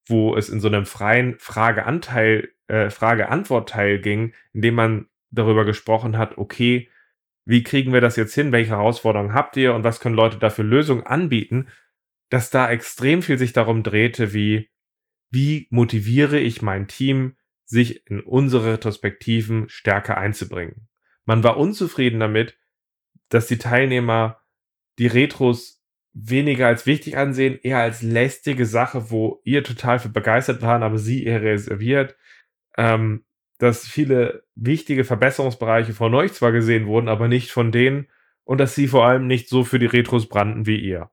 wo 0.06 0.36
es 0.36 0.48
in 0.48 0.60
so 0.60 0.68
einem 0.68 0.86
freien 0.86 1.36
Frage-Anteil, 1.40 2.50
äh, 2.68 2.88
Frage-Antwort-Teil 2.88 3.98
ging, 3.98 4.32
in 4.52 4.62
dem 4.62 4.76
man 4.76 5.08
darüber 5.32 5.64
gesprochen 5.64 6.16
hat, 6.18 6.38
okay, 6.38 6.88
wie 7.44 7.64
kriegen 7.64 7.92
wir 7.92 8.00
das 8.00 8.14
jetzt 8.14 8.32
hin? 8.32 8.52
Welche 8.52 8.70
Herausforderungen 8.70 9.34
habt 9.34 9.56
ihr 9.56 9.74
und 9.74 9.82
was 9.82 9.98
können 9.98 10.14
Leute 10.14 10.38
dafür 10.38 10.64
Lösungen 10.64 11.04
anbieten? 11.04 11.66
Dass 12.30 12.50
da 12.50 12.70
extrem 12.70 13.20
viel 13.20 13.36
sich 13.36 13.52
darum 13.52 13.82
drehte, 13.82 14.34
wie, 14.34 14.70
wie 15.30 15.66
motiviere 15.70 16.38
ich 16.38 16.62
mein 16.62 16.86
Team, 16.86 17.34
sich 17.64 18.08
in 18.08 18.20
unsere 18.20 18.74
Retrospektiven 18.74 19.68
stärker 19.68 20.16
einzubringen. 20.16 20.86
Man 21.24 21.42
war 21.42 21.56
unzufrieden 21.56 22.20
damit, 22.20 22.56
dass 23.30 23.48
die 23.48 23.58
Teilnehmer 23.58 24.43
die 24.98 25.06
Retros 25.06 25.82
weniger 26.12 26.68
als 26.68 26.86
wichtig 26.86 27.16
ansehen, 27.16 27.58
eher 27.62 27.78
als 27.78 28.02
lästige 28.02 28.66
Sache, 28.66 29.10
wo 29.10 29.40
ihr 29.44 29.64
total 29.64 29.98
für 29.98 30.08
begeistert 30.08 30.62
waren, 30.62 30.82
aber 30.82 30.98
sie 30.98 31.24
eher 31.24 31.42
reserviert. 31.42 32.16
Ähm, 32.76 33.24
dass 33.58 33.86
viele 33.86 34.44
wichtige 34.54 35.04
Verbesserungsbereiche 35.04 35.92
von 35.92 36.14
euch 36.14 36.32
zwar 36.32 36.52
gesehen 36.52 36.86
wurden, 36.86 37.08
aber 37.08 37.28
nicht 37.28 37.50
von 37.50 37.72
denen 37.72 38.08
und 38.44 38.58
dass 38.58 38.74
sie 38.74 38.88
vor 38.88 39.06
allem 39.06 39.26
nicht 39.26 39.48
so 39.48 39.64
für 39.64 39.78
die 39.78 39.86
Retros 39.86 40.28
brannten 40.28 40.66
wie 40.66 40.78
ihr. 40.78 41.10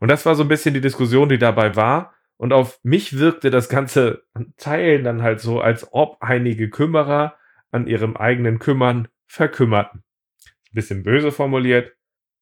Und 0.00 0.08
das 0.08 0.24
war 0.26 0.34
so 0.34 0.44
ein 0.44 0.48
bisschen 0.48 0.74
die 0.74 0.80
Diskussion, 0.80 1.28
die 1.28 1.38
dabei 1.38 1.76
war. 1.76 2.14
Und 2.36 2.52
auf 2.52 2.78
mich 2.84 3.18
wirkte 3.18 3.50
das 3.50 3.68
ganze 3.68 4.24
Teilen 4.56 5.02
dann 5.02 5.22
halt 5.22 5.40
so, 5.40 5.60
als 5.60 5.88
ob 5.90 6.18
einige 6.20 6.70
Kümmerer 6.70 7.36
an 7.70 7.88
ihrem 7.88 8.16
eigenen 8.16 8.60
Kümmern 8.60 9.08
verkümmerten. 9.26 10.04
Ein 10.46 10.74
bisschen 10.74 11.02
böse 11.02 11.32
formuliert, 11.32 11.96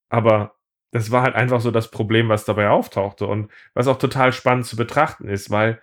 aber 0.09 0.55
das 0.93 1.11
war 1.11 1.23
halt 1.23 1.35
einfach 1.35 1.61
so 1.61 1.71
das 1.71 1.91
Problem, 1.91 2.29
was 2.29 2.45
dabei 2.45 2.69
auftauchte 2.69 3.27
und 3.27 3.51
was 3.75 3.89
auch 3.89 3.99
total 3.99 4.33
spannend 4.33 4.67
zu 4.67 4.77
betrachten 4.77 5.29
ist, 5.29 5.51
weil 5.51 5.81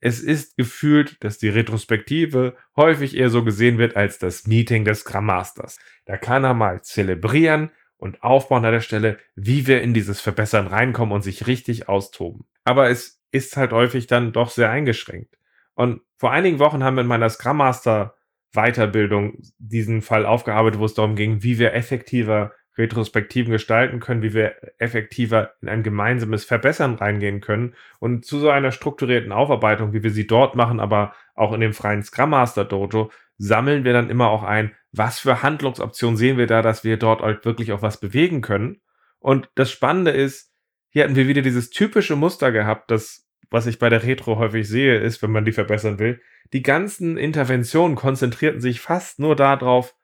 es 0.00 0.20
ist 0.20 0.56
gefühlt, 0.56 1.22
dass 1.22 1.38
die 1.38 1.48
Retrospektive 1.48 2.56
häufig 2.76 3.16
eher 3.16 3.30
so 3.30 3.44
gesehen 3.44 3.78
wird 3.78 3.96
als 3.96 4.18
das 4.18 4.46
Meeting 4.46 4.84
des 4.84 5.00
Scrum 5.00 5.26
Masters. 5.26 5.78
Da 6.06 6.16
kann 6.16 6.42
er 6.42 6.54
mal 6.54 6.82
zelebrieren 6.82 7.70
und 7.98 8.22
aufbauen 8.24 8.64
an 8.64 8.72
der 8.72 8.80
Stelle, 8.80 9.18
wie 9.36 9.68
wir 9.68 9.80
in 9.80 9.94
dieses 9.94 10.20
Verbessern 10.20 10.66
reinkommen 10.66 11.14
und 11.14 11.22
sich 11.22 11.46
richtig 11.46 11.88
austoben. 11.88 12.46
Aber 12.64 12.90
es 12.90 13.22
ist 13.30 13.56
halt 13.56 13.72
häufig 13.72 14.08
dann 14.08 14.32
doch 14.32 14.50
sehr 14.50 14.70
eingeschränkt. 14.70 15.38
Und 15.74 16.02
vor 16.16 16.32
einigen 16.32 16.58
Wochen 16.58 16.82
haben 16.82 16.96
wir 16.96 17.02
in 17.02 17.06
meiner 17.06 17.30
Scrum 17.30 17.58
Master 17.58 18.16
Weiterbildung 18.52 19.38
diesen 19.58 20.02
Fall 20.02 20.26
aufgearbeitet, 20.26 20.80
wo 20.80 20.84
es 20.84 20.94
darum 20.94 21.16
ging, 21.16 21.42
wie 21.42 21.58
wir 21.58 21.74
effektiver 21.74 22.52
Retrospektiven 22.78 23.52
gestalten 23.52 24.00
können, 24.00 24.22
wie 24.22 24.32
wir 24.32 24.54
effektiver 24.78 25.52
in 25.60 25.68
ein 25.68 25.82
gemeinsames 25.82 26.44
Verbessern 26.44 26.94
reingehen 26.94 27.40
können. 27.40 27.74
Und 27.98 28.24
zu 28.24 28.38
so 28.38 28.48
einer 28.48 28.72
strukturierten 28.72 29.32
Aufarbeitung, 29.32 29.92
wie 29.92 30.02
wir 30.02 30.10
sie 30.10 30.26
dort 30.26 30.56
machen, 30.56 30.80
aber 30.80 31.14
auch 31.34 31.52
in 31.52 31.60
dem 31.60 31.74
freien 31.74 32.02
Scrum 32.02 32.30
Master 32.30 32.64
Dojo, 32.64 33.10
sammeln 33.36 33.84
wir 33.84 33.92
dann 33.92 34.10
immer 34.10 34.28
auch 34.28 34.42
ein, 34.42 34.72
was 34.90 35.18
für 35.18 35.42
Handlungsoptionen 35.42 36.16
sehen 36.16 36.38
wir 36.38 36.46
da, 36.46 36.62
dass 36.62 36.84
wir 36.84 36.96
dort 36.96 37.20
halt 37.20 37.44
wirklich 37.44 37.72
auch 37.72 37.82
was 37.82 38.00
bewegen 38.00 38.40
können. 38.40 38.80
Und 39.18 39.50
das 39.54 39.70
Spannende 39.70 40.10
ist, 40.10 40.52
hier 40.88 41.04
hatten 41.04 41.16
wir 41.16 41.28
wieder 41.28 41.42
dieses 41.42 41.70
typische 41.70 42.16
Muster 42.16 42.52
gehabt, 42.52 42.90
das, 42.90 43.26
was 43.50 43.66
ich 43.66 43.78
bei 43.78 43.88
der 43.88 44.02
Retro 44.02 44.36
häufig 44.36 44.66
sehe, 44.68 44.98
ist, 44.98 45.22
wenn 45.22 45.30
man 45.30 45.44
die 45.44 45.52
verbessern 45.52 45.98
will. 45.98 46.20
Die 46.52 46.62
ganzen 46.62 47.16
Interventionen 47.16 47.96
konzentrierten 47.96 48.60
sich 48.60 48.80
fast 48.80 49.18
nur 49.18 49.36
darauf, 49.36 49.94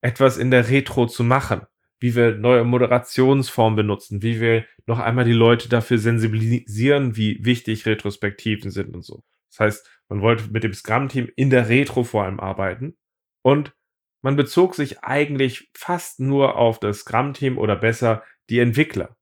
etwas 0.00 0.36
in 0.36 0.50
der 0.50 0.68
Retro 0.68 1.06
zu 1.06 1.24
machen 1.24 1.66
wie 2.04 2.14
wir 2.14 2.34
neue 2.36 2.64
Moderationsformen 2.64 3.76
benutzen, 3.76 4.20
wie 4.20 4.38
wir 4.38 4.66
noch 4.84 4.98
einmal 4.98 5.24
die 5.24 5.32
Leute 5.32 5.70
dafür 5.70 5.96
sensibilisieren, 5.96 7.16
wie 7.16 7.42
wichtig 7.42 7.86
Retrospektiven 7.86 8.70
sind 8.70 8.94
und 8.94 9.02
so. 9.02 9.24
Das 9.48 9.60
heißt, 9.60 9.90
man 10.10 10.20
wollte 10.20 10.50
mit 10.50 10.64
dem 10.64 10.74
Scrum-Team 10.74 11.30
in 11.34 11.48
der 11.48 11.70
Retro 11.70 12.04
vor 12.04 12.24
allem 12.24 12.40
arbeiten 12.40 12.98
und 13.40 13.74
man 14.20 14.36
bezog 14.36 14.74
sich 14.74 15.02
eigentlich 15.02 15.70
fast 15.72 16.20
nur 16.20 16.56
auf 16.56 16.78
das 16.78 16.98
Scrum-Team 16.98 17.56
oder 17.56 17.74
besser 17.74 18.22
die 18.50 18.58
Entwickler. 18.58 19.16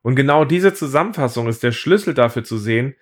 Und 0.00 0.14
genau 0.14 0.44
diese 0.44 0.74
Zusammenfassung 0.74 1.48
ist 1.48 1.64
der 1.64 1.72
Schlüssel 1.72 2.14
dafür 2.14 2.44
zu 2.44 2.56
sehen, 2.56 2.94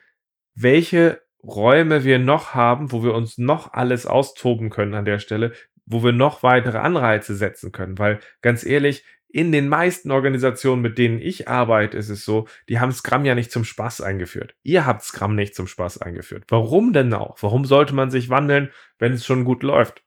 welche 0.55 1.21
Räume 1.43 2.05
wir 2.05 2.19
noch 2.19 2.55
haben, 2.55 2.91
wo 2.91 3.05
wir 3.05 3.13
uns 3.13 3.37
noch 3.37 3.75
alles 3.75 4.07
austoben 4.07 4.71
können 4.71 4.95
an 4.95 5.05
der 5.05 5.19
Stelle, 5.19 5.53
wo 5.87 6.03
wir 6.03 6.13
noch 6.13 6.43
weitere 6.43 6.79
Anreize 6.79 7.35
setzen 7.35 7.73
können. 7.73 7.99
Weil 7.99 8.21
ganz 8.43 8.65
ehrlich, 8.65 9.05
in 9.29 9.51
den 9.51 9.69
meisten 9.69 10.13
Organisationen, 10.13 10.81
mit 10.81 10.97
denen 10.97 11.19
ich 11.19 11.49
arbeite, 11.49 11.99
ist 11.99 12.09
es 12.09 12.25
so, 12.25 12.47
die 12.69 12.79
haben 12.79 12.93
Scrum 12.93 13.25
ja 13.25 13.35
nicht 13.35 13.51
zum 13.51 13.65
Spaß 13.65 14.01
eingeführt. 14.01 14.55
Ihr 14.63 14.87
habt 14.87 15.03
Scrum 15.03 15.35
nicht 15.35 15.57
zum 15.57 15.67
Spaß 15.67 16.01
eingeführt. 16.01 16.45
Warum 16.49 16.93
denn 16.93 17.13
auch? 17.13 17.37
Warum 17.43 17.65
sollte 17.65 17.97
man 17.97 18.13
sich 18.13 18.31
wandeln, 18.31 18.71
wenn 19.01 19.13
es 19.13 19.27
schon 19.27 19.45
gut 19.45 19.65
läuft? 19.65 20.05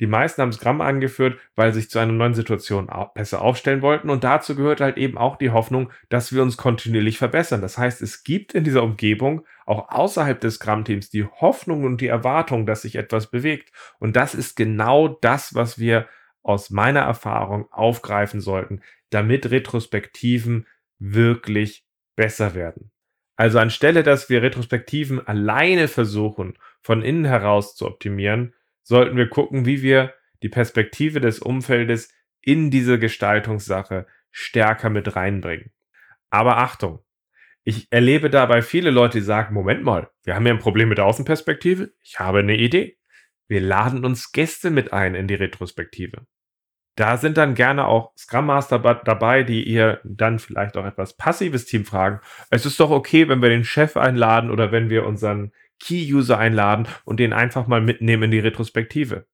Die 0.00 0.06
meisten 0.06 0.40
haben 0.40 0.52
Scrum 0.52 0.80
angeführt, 0.80 1.38
weil 1.56 1.74
sie 1.74 1.80
sich 1.80 1.90
zu 1.90 1.98
einer 1.98 2.12
neuen 2.12 2.32
Situation 2.32 2.90
besser 3.14 3.42
aufstellen 3.42 3.82
wollten. 3.82 4.08
Und 4.08 4.24
dazu 4.24 4.56
gehört 4.56 4.80
halt 4.80 4.96
eben 4.96 5.18
auch 5.18 5.36
die 5.36 5.50
Hoffnung, 5.50 5.92
dass 6.08 6.32
wir 6.32 6.42
uns 6.42 6.56
kontinuierlich 6.56 7.18
verbessern. 7.18 7.60
Das 7.60 7.76
heißt, 7.76 8.00
es 8.00 8.24
gibt 8.24 8.54
in 8.54 8.64
dieser 8.64 8.82
Umgebung 8.82 9.44
auch 9.70 9.88
außerhalb 9.90 10.40
des 10.40 10.56
Scrum-Teams 10.56 11.10
die 11.10 11.24
Hoffnung 11.24 11.84
und 11.84 12.00
die 12.00 12.08
Erwartung, 12.08 12.66
dass 12.66 12.82
sich 12.82 12.96
etwas 12.96 13.30
bewegt. 13.30 13.70
Und 14.00 14.16
das 14.16 14.34
ist 14.34 14.56
genau 14.56 15.06
das, 15.06 15.54
was 15.54 15.78
wir 15.78 16.08
aus 16.42 16.70
meiner 16.70 17.00
Erfahrung 17.00 17.70
aufgreifen 17.70 18.40
sollten, 18.40 18.82
damit 19.10 19.50
Retrospektiven 19.50 20.66
wirklich 20.98 21.84
besser 22.16 22.54
werden. 22.54 22.90
Also 23.36 23.60
anstelle, 23.60 24.02
dass 24.02 24.28
wir 24.28 24.42
Retrospektiven 24.42 25.24
alleine 25.24 25.86
versuchen, 25.86 26.58
von 26.82 27.02
innen 27.02 27.24
heraus 27.24 27.76
zu 27.76 27.86
optimieren, 27.86 28.54
sollten 28.82 29.16
wir 29.16 29.28
gucken, 29.28 29.66
wie 29.66 29.82
wir 29.82 30.14
die 30.42 30.48
Perspektive 30.48 31.20
des 31.20 31.38
Umfeldes 31.38 32.12
in 32.42 32.72
diese 32.72 32.98
Gestaltungssache 32.98 34.06
stärker 34.32 34.90
mit 34.90 35.14
reinbringen. 35.14 35.70
Aber 36.28 36.58
Achtung, 36.58 37.00
Ich 37.64 37.88
erlebe 37.90 38.30
dabei 38.30 38.62
viele 38.62 38.90
Leute, 38.90 39.18
die 39.18 39.24
sagen, 39.24 39.54
Moment 39.54 39.82
mal, 39.82 40.10
wir 40.24 40.34
haben 40.34 40.46
ja 40.46 40.52
ein 40.52 40.58
Problem 40.58 40.88
mit 40.88 40.98
der 40.98 41.04
Außenperspektive. 41.04 41.92
Ich 42.02 42.18
habe 42.18 42.38
eine 42.38 42.56
Idee. 42.56 42.96
Wir 43.48 43.60
laden 43.60 44.04
uns 44.04 44.32
Gäste 44.32 44.70
mit 44.70 44.92
ein 44.92 45.14
in 45.14 45.26
die 45.26 45.34
Retrospektive. 45.34 46.26
Da 46.96 47.16
sind 47.16 47.36
dann 47.36 47.54
gerne 47.54 47.86
auch 47.86 48.12
Scrum 48.16 48.46
Master 48.46 48.78
dabei, 48.78 49.42
die 49.42 49.64
ihr 49.64 50.00
dann 50.04 50.38
vielleicht 50.38 50.76
auch 50.76 50.84
etwas 50.84 51.16
passives 51.16 51.64
Team 51.64 51.84
fragen. 51.84 52.20
Es 52.50 52.66
ist 52.66 52.80
doch 52.80 52.90
okay, 52.90 53.28
wenn 53.28 53.42
wir 53.42 53.48
den 53.48 53.64
Chef 53.64 53.96
einladen 53.96 54.50
oder 54.50 54.72
wenn 54.72 54.90
wir 54.90 55.06
unseren 55.06 55.52
Key-User 55.80 56.38
einladen 56.38 56.88
und 57.04 57.18
den 57.20 57.32
einfach 57.32 57.66
mal 57.66 57.80
mitnehmen 57.80 58.24
in 58.24 58.30
die 58.30 58.38
Retrospektive. 58.38 59.26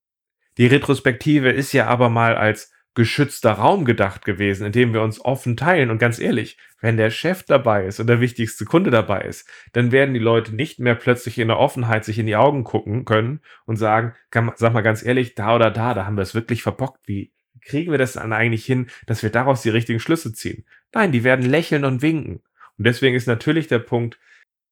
Die 0.58 0.66
Retrospektive 0.66 1.50
ist 1.50 1.72
ja 1.72 1.86
aber 1.86 2.08
mal 2.08 2.36
als 2.36 2.72
geschützter 2.96 3.52
Raum 3.52 3.84
gedacht 3.84 4.24
gewesen, 4.24 4.66
in 4.66 4.72
dem 4.72 4.92
wir 4.92 5.02
uns 5.02 5.24
offen 5.24 5.56
teilen. 5.56 5.90
Und 5.90 5.98
ganz 5.98 6.18
ehrlich, 6.18 6.58
wenn 6.80 6.96
der 6.96 7.10
Chef 7.10 7.44
dabei 7.44 7.84
ist 7.86 8.00
und 8.00 8.08
der 8.08 8.20
wichtigste 8.20 8.64
Kunde 8.64 8.90
dabei 8.90 9.20
ist, 9.20 9.48
dann 9.72 9.92
werden 9.92 10.14
die 10.14 10.20
Leute 10.20 10.54
nicht 10.54 10.80
mehr 10.80 10.96
plötzlich 10.96 11.38
in 11.38 11.48
der 11.48 11.58
Offenheit 11.58 12.04
sich 12.04 12.18
in 12.18 12.26
die 12.26 12.36
Augen 12.36 12.64
gucken 12.64 13.04
können 13.04 13.40
und 13.66 13.76
sagen, 13.76 14.14
sag 14.30 14.72
mal 14.72 14.80
ganz 14.80 15.04
ehrlich, 15.04 15.34
da 15.34 15.54
oder 15.54 15.70
da, 15.70 15.94
da 15.94 16.06
haben 16.06 16.16
wir 16.16 16.22
es 16.22 16.34
wirklich 16.34 16.62
verbockt. 16.62 17.06
Wie 17.06 17.32
kriegen 17.60 17.92
wir 17.92 17.98
das 17.98 18.14
dann 18.14 18.32
eigentlich 18.32 18.64
hin, 18.64 18.88
dass 19.06 19.22
wir 19.22 19.30
daraus 19.30 19.62
die 19.62 19.70
richtigen 19.70 20.00
Schlüsse 20.00 20.32
ziehen? 20.32 20.64
Nein, 20.92 21.12
die 21.12 21.22
werden 21.22 21.44
lächeln 21.44 21.84
und 21.84 22.02
winken. 22.02 22.40
Und 22.78 22.86
deswegen 22.86 23.14
ist 23.14 23.26
natürlich 23.26 23.68
der 23.68 23.78
Punkt, 23.78 24.18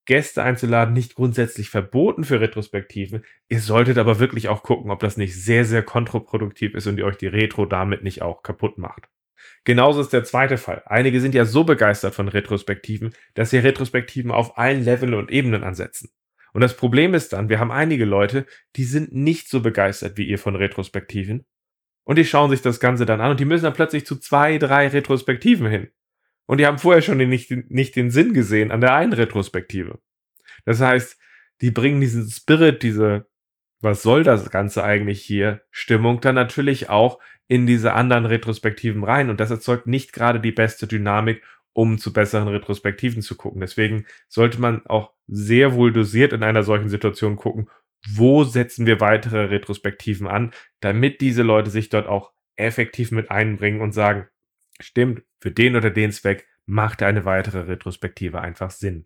Gäste 0.07 0.43
einzuladen 0.43 0.95
nicht 0.95 1.15
grundsätzlich 1.15 1.71
verboten 1.71 2.25
für 2.25 2.41
Retrospektiven. 2.41 3.25
Ihr 3.49 3.61
solltet 3.61 3.99
aber 3.99 4.19
wirklich 4.19 4.49
auch 4.49 4.63
gucken, 4.63 4.91
ob 4.91 5.01
das 5.01 5.17
nicht 5.17 5.35
sehr, 5.35 5.65
sehr 5.65 5.83
kontraproduktiv 5.83 6.75
ist 6.75 6.87
und 6.87 6.99
ihr 6.99 7.07
euch 7.07 7.17
die 7.17 7.27
Retro 7.27 7.67
damit 7.67 8.03
nicht 8.03 8.23
auch 8.23 8.43
kaputt 8.43 8.79
macht. 8.79 9.09
Genauso 9.65 10.01
ist 10.01 10.13
der 10.13 10.25
zweite 10.25 10.59
Fall. 10.59 10.83
Einige 10.87 11.21
sind 11.21 11.35
ja 11.35 11.45
so 11.45 11.65
begeistert 11.65 12.15
von 12.15 12.29
Retrospektiven, 12.29 13.15
dass 13.35 13.51
sie 13.51 13.59
Retrospektiven 13.59 14.31
auf 14.31 14.59
allen 14.59 14.85
Leveln 14.85 15.15
und 15.15 15.31
Ebenen 15.31 15.65
ansetzen. 15.65 16.11
Und 16.53 16.61
das 16.61 16.77
Problem 16.77 17.15
ist 17.15 17.33
dann, 17.33 17.49
wir 17.49 17.59
haben 17.59 17.73
einige 17.73 18.05
Leute, 18.05 18.47
die 18.77 18.85
sind 18.85 19.13
nicht 19.13 19.49
so 19.49 19.61
begeistert 19.61 20.17
wie 20.17 20.25
ihr 20.25 20.39
von 20.39 20.55
Retrospektiven. 20.55 21.45
Und 22.05 22.17
die 22.17 22.25
schauen 22.25 22.51
sich 22.51 22.63
das 22.63 22.79
Ganze 22.79 23.07
dann 23.07 23.21
an 23.21 23.33
und 23.33 23.41
die 23.41 23.47
müssen 23.47 23.65
dann 23.65 23.73
plötzlich 23.73 24.07
zu 24.07 24.17
zwei, 24.17 24.59
drei 24.59 24.89
Retrospektiven 24.89 25.67
hin. 25.67 25.89
Und 26.47 26.59
die 26.59 26.67
haben 26.67 26.79
vorher 26.79 27.03
schon 27.03 27.19
nicht, 27.19 27.51
nicht 27.51 27.97
den 27.97 28.11
Sinn 28.11 28.35
gesehen 28.35 28.71
an 28.71 28.81
der 28.81 28.95
einen 28.95 29.13
Retrospektive. 29.13 29.99
Das 30.65 30.81
heißt, 30.81 31.19
die 31.61 31.71
bringen 31.71 32.01
diesen 32.01 32.29
Spirit, 32.29 32.83
diese, 32.83 33.27
was 33.81 34.03
soll 34.03 34.25
das 34.25 34.51
Ganze 34.51 34.85
eigentlich 34.85 35.23
hier, 35.23 35.63
Stimmung 35.71 36.21
dann 36.21 36.35
natürlich 36.35 36.91
auch 36.91 37.19
in 37.49 37.67
diese 37.67 37.93
anderen 37.93 38.27
Retrospektiven 38.27 39.05
rein. 39.05 39.31
Und 39.31 39.41
das 39.41 39.51
erzeugt 39.51 39.87
nicht 39.87 40.13
gerade 40.13 40.41
die 40.41 40.53
beste 40.53 40.87
Dynamik, 40.87 41.43
um 41.73 41.99
zu 41.99 42.13
besseren 42.13 42.49
Retrospektiven 42.49 43.23
zu 43.23 43.37
gucken. 43.37 43.61
Deswegen 43.61 44.07
sollte 44.29 44.61
man 44.61 44.87
auch 44.87 45.13
sehr 45.27 45.75
wohl 45.75 45.93
dosiert 45.93 46.33
in 46.33 46.43
einer 46.43 46.63
solchen 46.63 46.89
Situation 46.89 47.37
gucken, 47.37 47.69
wo 48.07 48.45
setzen 48.45 48.87
wir 48.87 49.01
weitere 49.01 49.47
Retrospektiven 49.47 50.27
an, 50.27 50.53
damit 50.81 51.21
diese 51.21 51.43
Leute 51.43 51.71
sich 51.71 51.89
dort 51.89 52.07
auch 52.07 52.33
effektiv 52.57 53.11
mit 53.11 53.31
einbringen 53.31 53.81
und 53.81 53.93
sagen, 53.93 54.29
Stimmt, 54.81 55.23
für 55.45 55.51
den 55.51 55.77
oder 55.77 55.91
den 55.91 56.11
Zweck 56.11 56.47
macht 56.65 57.03
eine 57.03 57.27
weitere 57.27 57.61
Retrospektive 57.61 58.41
einfach 58.41 58.71
Sinn. 58.71 59.05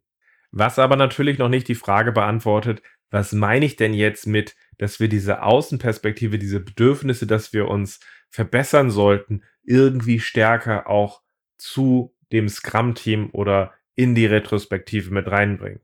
Was 0.52 0.78
aber 0.78 0.95
natürlich 0.95 1.37
noch 1.37 1.49
nicht 1.49 1.66
die 1.66 1.75
Frage 1.75 2.12
beantwortet, 2.12 2.80
was 3.11 3.33
meine 3.33 3.64
ich 3.64 3.75
denn 3.75 3.92
jetzt 3.92 4.25
mit, 4.28 4.54
dass 4.78 5.00
wir 5.00 5.09
diese 5.09 5.42
Außenperspektive, 5.42 6.38
diese 6.38 6.61
Bedürfnisse, 6.61 7.26
dass 7.26 7.52
wir 7.52 7.66
uns 7.66 7.99
verbessern 8.30 8.92
sollten, 8.92 9.42
irgendwie 9.64 10.21
stärker 10.21 10.87
auch 10.87 11.23
zu 11.57 12.14
dem 12.30 12.49
Scrum-Team 12.49 13.30
oder 13.33 13.75
in 13.97 14.14
die 14.14 14.26
Retrospektive 14.26 15.12
mit 15.12 15.26
reinbringen. 15.26 15.80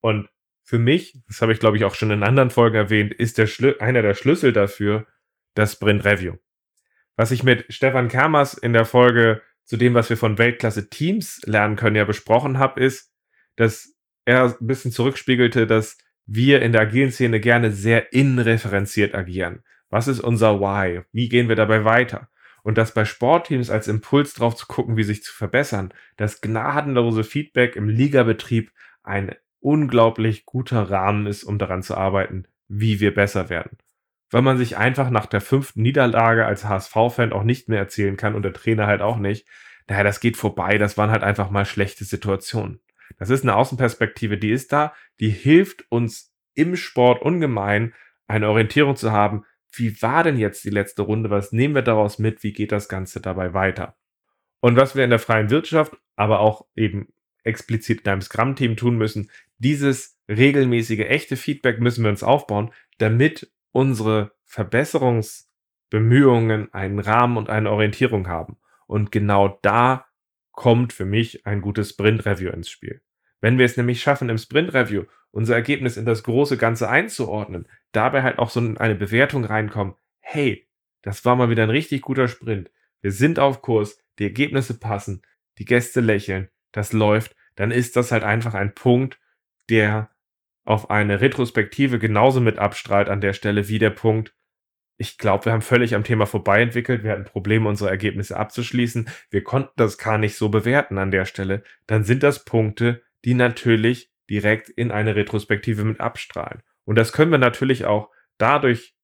Und 0.00 0.30
für 0.62 0.78
mich, 0.78 1.20
das 1.28 1.42
habe 1.42 1.52
ich 1.52 1.60
glaube 1.60 1.76
ich 1.76 1.84
auch 1.84 1.94
schon 1.94 2.12
in 2.12 2.22
anderen 2.22 2.48
Folgen 2.48 2.76
erwähnt, 2.76 3.12
ist 3.12 3.36
der 3.36 3.46
einer 3.82 4.00
der 4.00 4.14
Schlüssel 4.14 4.54
dafür 4.54 5.06
das 5.52 5.74
Sprint 5.74 6.06
Review. 6.06 6.36
Was 7.14 7.30
ich 7.30 7.42
mit 7.42 7.66
Stefan 7.68 8.08
Kermers 8.08 8.54
in 8.54 8.72
der 8.72 8.86
Folge 8.86 9.42
zu 9.72 9.78
dem, 9.78 9.94
was 9.94 10.10
wir 10.10 10.18
von 10.18 10.36
Weltklasse-Teams 10.36 11.40
lernen 11.46 11.76
können, 11.76 11.96
ja 11.96 12.04
besprochen 12.04 12.58
habe, 12.58 12.78
ist, 12.78 13.10
dass 13.56 13.94
er 14.26 14.54
ein 14.60 14.66
bisschen 14.66 14.92
zurückspiegelte, 14.92 15.66
dass 15.66 15.96
wir 16.26 16.60
in 16.60 16.72
der 16.72 16.82
agilen 16.82 17.10
Szene 17.10 17.40
gerne 17.40 17.70
sehr 17.72 18.12
inreferenziert 18.12 19.14
agieren. 19.14 19.62
Was 19.88 20.08
ist 20.08 20.20
unser 20.20 20.60
Why? 20.60 21.04
Wie 21.12 21.30
gehen 21.30 21.48
wir 21.48 21.56
dabei 21.56 21.86
weiter? 21.86 22.28
Und 22.62 22.76
dass 22.76 22.92
bei 22.92 23.06
Sportteams 23.06 23.70
als 23.70 23.88
Impuls 23.88 24.34
drauf 24.34 24.56
zu 24.56 24.66
gucken, 24.66 24.98
wie 24.98 25.04
sich 25.04 25.22
zu 25.22 25.32
verbessern, 25.32 25.94
das 26.18 26.42
gnadenlose 26.42 27.24
Feedback 27.24 27.74
im 27.74 27.88
Ligabetrieb 27.88 28.72
ein 29.02 29.34
unglaublich 29.60 30.44
guter 30.44 30.90
Rahmen 30.90 31.26
ist, 31.26 31.44
um 31.44 31.58
daran 31.58 31.82
zu 31.82 31.96
arbeiten, 31.96 32.44
wie 32.68 33.00
wir 33.00 33.14
besser 33.14 33.48
werden 33.48 33.78
weil 34.32 34.42
man 34.42 34.58
sich 34.58 34.76
einfach 34.76 35.10
nach 35.10 35.26
der 35.26 35.40
fünften 35.40 35.82
Niederlage 35.82 36.46
als 36.46 36.64
HSV-Fan 36.64 37.32
auch 37.32 37.44
nicht 37.44 37.68
mehr 37.68 37.78
erzählen 37.78 38.16
kann 38.16 38.34
und 38.34 38.42
der 38.42 38.54
Trainer 38.54 38.86
halt 38.86 39.02
auch 39.02 39.18
nicht. 39.18 39.46
Naja, 39.88 40.02
das 40.02 40.20
geht 40.20 40.36
vorbei, 40.36 40.78
das 40.78 40.96
waren 40.96 41.10
halt 41.10 41.22
einfach 41.22 41.50
mal 41.50 41.66
schlechte 41.66 42.04
Situationen. 42.04 42.80
Das 43.18 43.30
ist 43.30 43.42
eine 43.42 43.54
Außenperspektive, 43.54 44.38
die 44.38 44.50
ist 44.50 44.72
da, 44.72 44.94
die 45.20 45.28
hilft 45.28 45.84
uns 45.90 46.34
im 46.54 46.76
Sport 46.76 47.22
ungemein, 47.22 47.94
eine 48.26 48.48
Orientierung 48.48 48.96
zu 48.96 49.12
haben, 49.12 49.44
wie 49.74 50.00
war 50.00 50.24
denn 50.24 50.38
jetzt 50.38 50.64
die 50.64 50.70
letzte 50.70 51.02
Runde, 51.02 51.28
was 51.28 51.52
nehmen 51.52 51.74
wir 51.74 51.82
daraus 51.82 52.18
mit, 52.18 52.42
wie 52.42 52.52
geht 52.52 52.72
das 52.72 52.88
Ganze 52.88 53.20
dabei 53.20 53.52
weiter. 53.52 53.96
Und 54.60 54.76
was 54.76 54.96
wir 54.96 55.04
in 55.04 55.10
der 55.10 55.18
freien 55.18 55.50
Wirtschaft, 55.50 55.96
aber 56.16 56.40
auch 56.40 56.66
eben 56.74 57.08
explizit 57.44 58.02
in 58.02 58.12
einem 58.12 58.22
Scrum-Team 58.22 58.76
tun 58.76 58.96
müssen, 58.96 59.30
dieses 59.58 60.18
regelmäßige, 60.28 61.00
echte 61.00 61.36
Feedback 61.36 61.80
müssen 61.80 62.04
wir 62.04 62.10
uns 62.10 62.22
aufbauen, 62.22 62.72
damit 62.98 63.50
unsere 63.72 64.32
Verbesserungsbemühungen 64.44 66.72
einen 66.72 66.98
Rahmen 66.98 67.36
und 67.36 67.50
eine 67.50 67.70
Orientierung 67.70 68.28
haben. 68.28 68.56
Und 68.86 69.10
genau 69.10 69.58
da 69.62 70.06
kommt 70.52 70.92
für 70.92 71.06
mich 71.06 71.46
ein 71.46 71.62
gutes 71.62 71.90
Sprint-Review 71.90 72.50
ins 72.50 72.70
Spiel. 72.70 73.00
Wenn 73.40 73.58
wir 73.58 73.64
es 73.64 73.76
nämlich 73.76 74.00
schaffen, 74.00 74.28
im 74.28 74.38
Sprint-Review 74.38 75.04
unser 75.32 75.54
Ergebnis 75.54 75.96
in 75.96 76.04
das 76.04 76.22
große 76.22 76.58
Ganze 76.58 76.88
einzuordnen, 76.88 77.66
dabei 77.90 78.22
halt 78.22 78.38
auch 78.38 78.50
so 78.50 78.60
eine 78.60 78.94
Bewertung 78.94 79.44
reinkommen, 79.44 79.94
hey, 80.20 80.68
das 81.00 81.24
war 81.24 81.34
mal 81.34 81.50
wieder 81.50 81.64
ein 81.64 81.70
richtig 81.70 82.02
guter 82.02 82.28
Sprint, 82.28 82.70
wir 83.00 83.10
sind 83.10 83.40
auf 83.40 83.62
Kurs, 83.62 83.98
die 84.18 84.24
Ergebnisse 84.24 84.78
passen, 84.78 85.22
die 85.58 85.64
Gäste 85.64 86.00
lächeln, 86.00 86.48
das 86.70 86.92
läuft, 86.92 87.34
dann 87.56 87.70
ist 87.70 87.96
das 87.96 88.12
halt 88.12 88.22
einfach 88.22 88.54
ein 88.54 88.74
Punkt, 88.74 89.18
der 89.68 90.10
auf 90.64 90.90
eine 90.90 91.20
Retrospektive 91.20 91.98
genauso 91.98 92.40
mit 92.40 92.58
abstrahlt 92.58 93.08
an 93.08 93.20
der 93.20 93.32
Stelle 93.32 93.68
wie 93.68 93.78
der 93.78 93.90
Punkt, 93.90 94.34
ich 94.96 95.18
glaube, 95.18 95.46
wir 95.46 95.52
haben 95.52 95.62
völlig 95.62 95.94
am 95.94 96.04
Thema 96.04 96.26
vorbei 96.26 96.62
entwickelt, 96.62 97.02
wir 97.02 97.10
hatten 97.10 97.24
Probleme, 97.24 97.68
unsere 97.68 97.90
Ergebnisse 97.90 98.36
abzuschließen, 98.36 99.08
wir 99.30 99.42
konnten 99.42 99.72
das 99.76 99.98
gar 99.98 100.18
nicht 100.18 100.36
so 100.36 100.48
bewerten 100.48 100.98
an 100.98 101.10
der 101.10 101.24
Stelle, 101.24 101.64
dann 101.86 102.04
sind 102.04 102.22
das 102.22 102.44
Punkte, 102.44 103.02
die 103.24 103.34
natürlich 103.34 104.12
direkt 104.30 104.68
in 104.68 104.90
eine 104.90 105.16
Retrospektive 105.16 105.84
mit 105.84 106.00
abstrahlen. 106.00 106.62
Und 106.84 106.96
das 106.96 107.12
können 107.12 107.30
wir 107.30 107.38
natürlich 107.38 107.84
auch 107.84 108.10
dadurch 108.38 108.94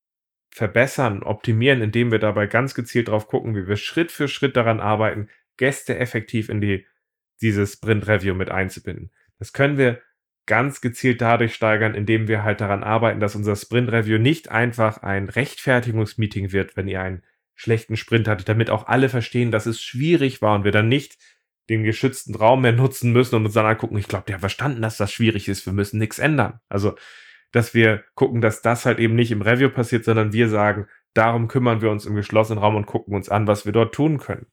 verbessern, 0.51 1.23
optimieren, 1.23 1.83
indem 1.83 2.11
wir 2.11 2.19
dabei 2.19 2.47
ganz 2.47 2.75
gezielt 2.75 3.09
drauf 3.09 3.27
gucken, 3.27 3.55
wie 3.55 3.67
wir 3.67 3.77
Schritt 3.77 4.11
für 4.11 4.29
Schritt 4.29 4.57
daran 4.57 4.81
arbeiten, 4.81 5.29
Gäste 5.57 5.99
effektiv 5.99 6.49
in 6.49 6.61
die, 6.61 6.87
dieses 7.41 7.75
Sprint 7.75 8.07
Review 8.07 8.35
mit 8.35 8.51
einzubinden. 8.51 9.11
Das 9.39 9.53
können 9.53 9.77
wir 9.77 10.01
ganz 10.49 10.81
gezielt 10.81 11.21
dadurch 11.21 11.55
steigern, 11.55 11.95
indem 11.95 12.27
wir 12.27 12.43
halt 12.43 12.61
daran 12.61 12.83
arbeiten, 12.83 13.21
dass 13.21 13.37
unser 13.37 13.55
Sprint-Review 13.55 14.19
nicht 14.19 14.51
einfach 14.51 15.03
ein 15.03 15.29
Rechtfertigungsmeeting 15.29 16.51
wird, 16.51 16.77
wenn 16.77 16.89
ihr 16.89 17.01
einen 17.01 17.23
schlechten 17.55 17.97
Sprint 17.97 18.27
hattet, 18.27 18.49
damit 18.49 18.71
auch 18.71 18.89
alle 18.89 19.09
verstehen, 19.09 19.53
dass 19.53 19.67
es 19.67 19.81
schwierig 19.81 20.43
war 20.43 20.57
und 20.57 20.65
wir 20.65 20.73
dann 20.73 20.89
nicht 20.89 21.19
den 21.69 21.85
geschützten 21.85 22.35
Raum 22.35 22.63
mehr 22.63 22.73
nutzen 22.73 23.13
müssen 23.13 23.37
und 23.37 23.45
uns 23.45 23.55
dann 23.55 23.67
angucken, 23.67 23.99
ich 23.99 24.09
glaube, 24.09 24.25
der 24.27 24.37
hat 24.37 24.41
verstanden, 24.41 24.81
dass 24.81 24.97
das 24.97 25.13
schwierig 25.13 25.49
ist, 25.49 25.67
wir 25.67 25.73
müssen 25.73 25.99
nichts 25.99 26.19
ändern. 26.19 26.61
Also, 26.69 26.97
dass 27.53 27.75
wir 27.75 28.05
gucken, 28.15 28.41
dass 28.41 28.63
das 28.63 28.87
halt 28.87 28.99
eben 28.99 29.15
nicht 29.15 29.31
im 29.31 29.43
Review 29.43 29.69
passiert, 29.69 30.05
sondern 30.05 30.33
wir 30.33 30.49
sagen, 30.49 30.87
darum 31.15 31.49
kümmern 31.49 31.83
wir 31.83 31.91
uns 31.91 32.07
im 32.07 32.15
geschlossenen 32.15 32.59
Raum 32.59 32.77
und 32.77 32.87
gucken 32.87 33.15
uns 33.15 33.29
an, 33.29 33.47
was 33.47 33.67
wir 33.67 33.73
dort 33.73 33.95
tun 33.95 34.19
können. 34.19 34.47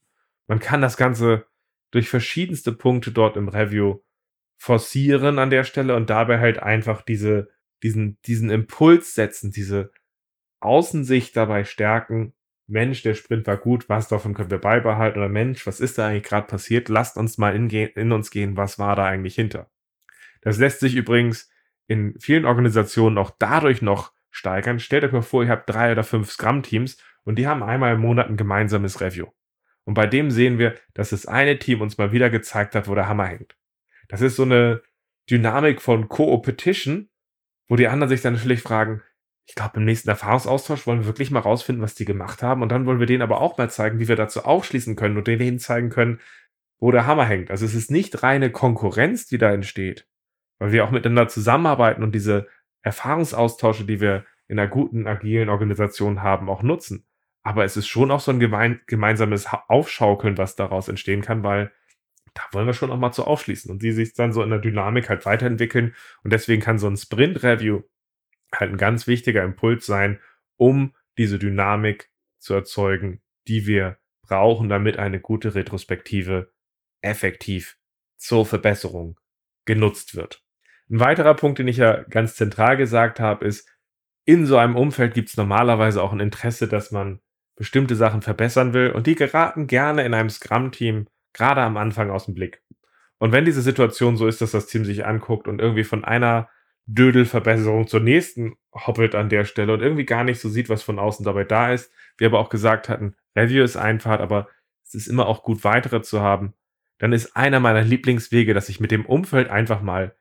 Man 0.47 0.59
kann 0.59 0.81
das 0.81 0.97
Ganze 0.97 1.45
durch 1.91 2.09
verschiedenste 2.09 2.73
Punkte 2.73 3.11
dort 3.11 3.37
im 3.37 3.47
Review 3.47 3.99
forcieren 4.57 5.39
an 5.39 5.49
der 5.49 5.63
Stelle 5.63 5.95
und 5.95 6.09
dabei 6.09 6.39
halt 6.39 6.59
einfach 6.59 7.01
diese, 7.01 7.49
diesen, 7.83 8.17
diesen 8.25 8.49
Impuls 8.49 9.13
setzen, 9.13 9.51
diese 9.51 9.91
Außensicht 10.59 11.35
dabei 11.35 11.63
stärken. 11.63 12.33
Mensch, 12.67 13.03
der 13.03 13.13
Sprint 13.13 13.45
war 13.45 13.57
gut, 13.57 13.89
was 13.89 14.07
davon 14.07 14.33
können 14.33 14.49
wir 14.49 14.57
beibehalten? 14.57 15.19
Oder 15.19 15.29
Mensch, 15.29 15.67
was 15.67 15.79
ist 15.79 15.97
da 15.97 16.07
eigentlich 16.07 16.23
gerade 16.23 16.47
passiert? 16.47 16.89
Lasst 16.89 17.17
uns 17.17 17.37
mal 17.37 17.55
in, 17.55 17.69
in 17.69 18.11
uns 18.11 18.31
gehen, 18.31 18.57
was 18.57 18.79
war 18.79 18.95
da 18.95 19.05
eigentlich 19.05 19.35
hinter? 19.35 19.69
Das 20.41 20.57
lässt 20.57 20.79
sich 20.79 20.95
übrigens 20.95 21.49
in 21.87 22.15
vielen 22.19 22.45
Organisationen 22.45 23.17
auch 23.17 23.31
dadurch 23.37 23.81
noch 23.81 24.13
steigern. 24.31 24.79
Stellt 24.79 25.03
euch 25.03 25.11
mal 25.11 25.21
vor, 25.21 25.43
ihr 25.43 25.49
habt 25.49 25.69
drei 25.69 25.91
oder 25.91 26.03
fünf 26.03 26.31
Scrum-Teams 26.31 26.97
und 27.23 27.37
die 27.37 27.47
haben 27.47 27.63
einmal 27.63 27.93
im 27.93 28.01
Monat 28.01 28.29
ein 28.29 28.37
gemeinsames 28.37 29.01
Review. 29.01 29.27
Und 29.83 29.93
bei 29.93 30.07
dem 30.07 30.31
sehen 30.31 30.57
wir, 30.57 30.75
dass 30.93 31.11
das 31.11 31.27
eine 31.27 31.59
Team 31.59 31.81
uns 31.81 31.97
mal 31.97 32.11
wieder 32.11 32.29
gezeigt 32.29 32.73
hat, 32.73 32.87
wo 32.87 32.95
der 32.95 33.07
Hammer 33.07 33.27
hängt. 33.27 33.55
Das 34.07 34.21
ist 34.21 34.35
so 34.35 34.43
eine 34.43 34.81
Dynamik 35.29 35.81
von 35.81 36.07
Co-Opetition, 36.07 37.09
wo 37.67 37.75
die 37.75 37.87
anderen 37.87 38.09
sich 38.09 38.21
dann 38.21 38.33
natürlich 38.33 38.61
fragen, 38.61 39.01
ich 39.47 39.55
glaube, 39.55 39.77
im 39.77 39.85
nächsten 39.85 40.09
Erfahrungsaustausch 40.09 40.87
wollen 40.87 41.01
wir 41.01 41.05
wirklich 41.05 41.29
mal 41.29 41.39
rausfinden, 41.39 41.83
was 41.83 41.93
die 41.93 42.05
gemacht 42.05 42.41
haben. 42.41 42.61
Und 42.63 42.69
dann 42.69 42.85
wollen 42.85 42.99
wir 42.99 43.05
denen 43.05 43.21
aber 43.21 43.41
auch 43.41 43.57
mal 43.57 43.69
zeigen, 43.69 43.99
wie 43.99 44.07
wir 44.07 44.15
dazu 44.15 44.43
aufschließen 44.43 44.95
können 44.95 45.17
und 45.17 45.27
denen 45.27 45.59
zeigen 45.59 45.89
können, 45.89 46.19
wo 46.79 46.91
der 46.91 47.05
Hammer 47.05 47.25
hängt. 47.25 47.51
Also 47.51 47.65
es 47.65 47.75
ist 47.75 47.91
nicht 47.91 48.23
reine 48.23 48.51
Konkurrenz, 48.51 49.27
die 49.27 49.37
da 49.37 49.51
entsteht, 49.51 50.07
weil 50.57 50.71
wir 50.71 50.83
auch 50.83 50.91
miteinander 50.91 51.27
zusammenarbeiten 51.27 52.03
und 52.03 52.13
diese 52.13 52.47
Erfahrungsaustausche, 52.81 53.85
die 53.85 54.01
wir 54.01 54.25
in 54.47 54.59
einer 54.59 54.69
guten, 54.69 55.07
agilen 55.07 55.49
Organisation 55.49 56.21
haben, 56.21 56.49
auch 56.49 56.63
nutzen. 56.63 57.05
Aber 57.43 57.63
es 57.63 57.77
ist 57.77 57.87
schon 57.87 58.11
auch 58.11 58.19
so 58.19 58.31
ein 58.31 58.39
gemein, 58.39 58.81
gemeinsames 58.87 59.47
Aufschaukeln, 59.67 60.37
was 60.37 60.55
daraus 60.55 60.87
entstehen 60.87 61.21
kann, 61.21 61.43
weil 61.43 61.71
da 62.35 62.43
wollen 62.51 62.67
wir 62.67 62.73
schon 62.73 62.91
auch 62.91 62.99
mal 62.99 63.13
zu 63.13 63.23
aufschließen 63.23 63.71
und 63.71 63.81
die 63.81 63.93
sich 63.93 64.13
dann 64.13 64.33
so 64.33 64.43
in 64.43 64.49
der 64.49 64.59
Dynamik 64.59 65.09
halt 65.09 65.25
weiterentwickeln. 65.25 65.95
Und 66.23 66.33
deswegen 66.33 66.61
kann 66.61 66.77
so 66.77 66.87
ein 66.87 66.97
Sprint-Review 66.97 67.81
halt 68.53 68.71
ein 68.71 68.77
ganz 68.77 69.07
wichtiger 69.07 69.43
Impuls 69.43 69.85
sein, 69.85 70.19
um 70.57 70.93
diese 71.17 71.39
Dynamik 71.39 72.11
zu 72.37 72.53
erzeugen, 72.53 73.21
die 73.47 73.65
wir 73.65 73.97
brauchen, 74.21 74.69
damit 74.69 74.99
eine 74.99 75.19
gute 75.19 75.55
Retrospektive 75.55 76.51
effektiv 77.01 77.77
zur 78.17 78.45
Verbesserung 78.45 79.17
genutzt 79.65 80.15
wird. 80.15 80.43
Ein 80.89 80.99
weiterer 80.99 81.35
Punkt, 81.35 81.59
den 81.59 81.67
ich 81.67 81.77
ja 81.77 82.03
ganz 82.03 82.35
zentral 82.35 82.75
gesagt 82.75 83.19
habe, 83.19 83.45
ist, 83.45 83.69
in 84.25 84.45
so 84.45 84.57
einem 84.57 84.75
Umfeld 84.75 85.13
gibt 85.13 85.29
es 85.29 85.37
normalerweise 85.37 86.03
auch 86.03 86.11
ein 86.11 86.19
Interesse, 86.19 86.67
dass 86.67 86.91
man 86.91 87.21
bestimmte 87.55 87.95
Sachen 87.95 88.21
verbessern 88.21 88.73
will 88.73 88.91
und 88.91 89.07
die 89.07 89.15
geraten 89.15 89.67
gerne 89.67 90.03
in 90.03 90.13
einem 90.13 90.29
Scrum-Team 90.29 91.07
gerade 91.35 91.61
am 91.61 91.77
Anfang 91.77 92.09
aus 92.09 92.25
dem 92.25 92.33
Blick. 92.33 92.63
Und 93.17 93.31
wenn 93.31 93.45
diese 93.45 93.61
Situation 93.61 94.17
so 94.17 94.27
ist, 94.27 94.41
dass 94.41 94.51
das 94.51 94.67
Team 94.67 94.85
sich 94.85 95.05
anguckt 95.05 95.47
und 95.47 95.61
irgendwie 95.61 95.83
von 95.83 96.03
einer 96.03 96.49
Dödelverbesserung 96.87 97.87
zur 97.87 97.99
nächsten 97.99 98.55
hoppelt 98.73 99.15
an 99.15 99.29
der 99.29 99.45
Stelle 99.45 99.73
und 99.73 99.81
irgendwie 99.81 100.05
gar 100.05 100.23
nicht 100.23 100.39
so 100.39 100.49
sieht, 100.49 100.69
was 100.69 100.83
von 100.83 100.99
außen 100.99 101.25
dabei 101.25 101.43
da 101.43 101.73
ist, 101.73 101.91
wir 102.17 102.27
aber 102.27 102.39
auch 102.39 102.49
gesagt 102.49 102.89
hatten, 102.89 103.15
Review 103.35 103.63
ist 103.63 103.75
einfach, 103.75 104.19
aber 104.19 104.47
es 104.83 104.93
ist 104.93 105.07
immer 105.07 105.27
auch 105.27 105.43
gut, 105.43 105.63
weitere 105.63 106.01
zu 106.01 106.21
haben, 106.21 106.53
dann 106.99 107.11
ist 107.11 107.35
einer 107.35 107.59
meiner 107.59 107.81
Lieblingswege, 107.81 108.53
dass 108.53 108.69
ich 108.69 108.79
mit 108.79 108.91
dem 108.91 109.05
Umfeld 109.05 109.49
einfach 109.49 109.81
mal 109.81 110.15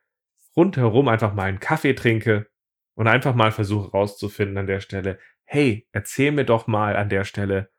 rundherum 0.57 1.09
einfach 1.09 1.35
mal 1.35 1.45
einen 1.45 1.61
Kaffee 1.61 1.95
trinke 1.95 2.49
und 2.95 3.07
einfach 3.07 3.35
mal 3.35 3.53
versuche 3.53 3.91
rauszufinden 3.91 4.59
an 4.59 4.67
der 4.67 4.81
Stelle, 4.81 5.19
hey, 5.45 5.87
erzähl 5.93 6.33
mir 6.33 6.45
doch 6.45 6.67
mal 6.67 6.97
an 6.97 7.09
der 7.09 7.25
Stelle, 7.25 7.71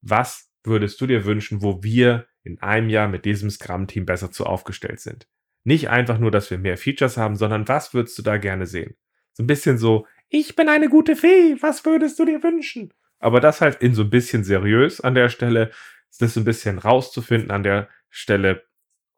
was 0.00 0.47
würdest 0.64 1.00
du 1.00 1.06
dir 1.06 1.24
wünschen, 1.24 1.62
wo 1.62 1.82
wir 1.82 2.26
in 2.42 2.60
einem 2.60 2.88
Jahr 2.88 3.08
mit 3.08 3.24
diesem 3.24 3.50
Scrum-Team 3.50 4.06
besser 4.06 4.30
zu 4.30 4.46
aufgestellt 4.46 5.00
sind. 5.00 5.28
Nicht 5.64 5.90
einfach 5.90 6.18
nur, 6.18 6.30
dass 6.30 6.50
wir 6.50 6.58
mehr 6.58 6.78
Features 6.78 7.16
haben, 7.16 7.36
sondern 7.36 7.68
was 7.68 7.92
würdest 7.92 8.16
du 8.18 8.22
da 8.22 8.38
gerne 8.38 8.66
sehen? 8.66 8.96
So 9.32 9.42
ein 9.42 9.46
bisschen 9.46 9.78
so, 9.78 10.06
ich 10.28 10.56
bin 10.56 10.68
eine 10.68 10.88
gute 10.88 11.16
Fee, 11.16 11.56
was 11.60 11.84
würdest 11.84 12.18
du 12.18 12.24
dir 12.24 12.42
wünschen? 12.42 12.92
Aber 13.18 13.40
das 13.40 13.60
halt 13.60 13.82
in 13.82 13.94
so 13.94 14.02
ein 14.02 14.10
bisschen 14.10 14.44
seriös 14.44 15.00
an 15.00 15.14
der 15.14 15.28
Stelle, 15.28 15.70
das 16.18 16.34
so 16.34 16.40
ein 16.40 16.44
bisschen 16.44 16.78
rauszufinden 16.78 17.50
an 17.50 17.62
der 17.62 17.88
Stelle. 18.10 18.64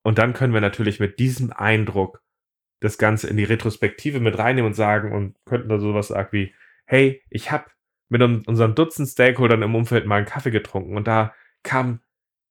Und 0.03 0.19
dann 0.19 0.33
können 0.33 0.55
wir 0.55 0.61
natürlich 0.61 1.01
mit 1.01 1.19
diesem 1.19 1.53
Eindruck 1.53 2.23
das 2.81 2.99
Ganze 2.99 3.29
in 3.29 3.37
die 3.37 3.45
Retrospektive 3.45 4.21
mit 4.21 4.39
reinnehmen 4.39 4.71
und 4.71 4.75
sagen 4.75 5.13
und 5.13 5.37
könnten 5.45 5.69
da 5.69 5.79
sowas 5.79 6.09
sagen 6.09 6.29
wie, 6.33 6.55
hey, 6.87 7.23
ich 7.29 7.51
habe 7.51 7.71
mit 8.11 8.23
unseren 8.23 8.75
Dutzend 8.75 9.09
Stakeholdern 9.09 9.63
im 9.63 9.75
Umfeld 9.75 10.07
mal 10.07 10.17
einen 10.17 10.27
Kaffee 10.27 10.51
getrunken 10.51 10.97
und 10.97 11.07
da 11.07 11.33
kamen 11.63 12.01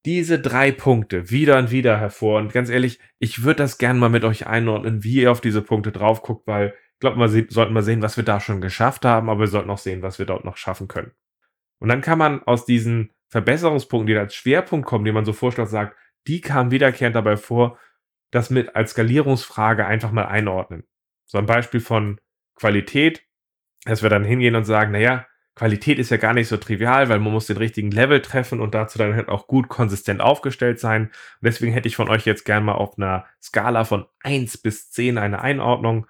diese 0.06 0.38
drei 0.38 0.72
Punkte 0.72 1.30
wieder 1.30 1.58
und 1.58 1.70
wieder 1.70 1.98
hervor. 1.98 2.38
Und 2.38 2.52
ganz 2.52 2.70
ehrlich, 2.70 2.98
ich 3.18 3.42
würde 3.42 3.56
das 3.56 3.78
gerne 3.78 3.98
mal 3.98 4.08
mit 4.08 4.24
euch 4.24 4.46
einordnen, 4.46 5.04
wie 5.04 5.20
ihr 5.20 5.30
auf 5.30 5.40
diese 5.40 5.62
Punkte 5.62 5.92
drauf 5.92 6.22
guckt, 6.22 6.46
weil 6.46 6.74
ich 6.94 7.00
glaube, 7.00 7.18
wir 7.18 7.46
sollten 7.50 7.74
mal 7.74 7.82
sehen, 7.82 8.02
was 8.02 8.16
wir 8.16 8.24
da 8.24 8.40
schon 8.40 8.60
geschafft 8.60 9.04
haben, 9.04 9.28
aber 9.28 9.40
wir 9.40 9.46
sollten 9.46 9.70
auch 9.70 9.78
sehen, 9.78 10.02
was 10.02 10.18
wir 10.18 10.26
dort 10.26 10.44
noch 10.44 10.56
schaffen 10.56 10.88
können. 10.88 11.12
Und 11.78 11.88
dann 11.88 12.00
kann 12.00 12.18
man 12.18 12.42
aus 12.42 12.64
diesen 12.64 13.12
Verbesserungspunkten, 13.28 14.06
die 14.06 14.14
da 14.14 14.20
als 14.20 14.34
Schwerpunkt 14.34 14.86
kommen, 14.86 15.04
die 15.04 15.12
man 15.12 15.24
so 15.24 15.32
vorschlägt, 15.32 15.70
sagt, 15.70 15.96
die 16.26 16.40
kamen 16.40 16.70
wiederkehrend 16.70 17.16
dabei 17.16 17.36
vor, 17.36 17.78
das 18.30 18.50
mit 18.50 18.76
als 18.76 18.92
Skalierungsfrage 18.92 19.86
einfach 19.86 20.12
mal 20.12 20.26
einordnen. 20.26 20.84
So 21.26 21.38
ein 21.38 21.46
Beispiel 21.46 21.80
von 21.80 22.20
Qualität, 22.54 23.26
dass 23.84 24.02
wir 24.02 24.10
dann 24.10 24.24
hingehen 24.24 24.56
und 24.56 24.64
sagen, 24.64 24.92
naja, 24.92 25.26
Qualität 25.60 25.98
ist 25.98 26.08
ja 26.08 26.16
gar 26.16 26.32
nicht 26.32 26.48
so 26.48 26.56
trivial, 26.56 27.10
weil 27.10 27.18
man 27.18 27.34
muss 27.34 27.46
den 27.46 27.58
richtigen 27.58 27.90
Level 27.90 28.22
treffen 28.22 28.60
und 28.60 28.74
dazu 28.74 28.96
dann 28.96 29.14
halt 29.14 29.28
auch 29.28 29.46
gut 29.46 29.68
konsistent 29.68 30.22
aufgestellt 30.22 30.80
sein. 30.80 31.08
Und 31.08 31.12
deswegen 31.42 31.74
hätte 31.74 31.86
ich 31.86 31.96
von 31.96 32.08
euch 32.08 32.24
jetzt 32.24 32.46
gern 32.46 32.64
mal 32.64 32.76
auf 32.76 32.96
einer 32.96 33.26
Skala 33.42 33.84
von 33.84 34.06
1 34.22 34.56
bis 34.56 34.90
10 34.90 35.18
eine 35.18 35.42
Einordnung. 35.42 36.06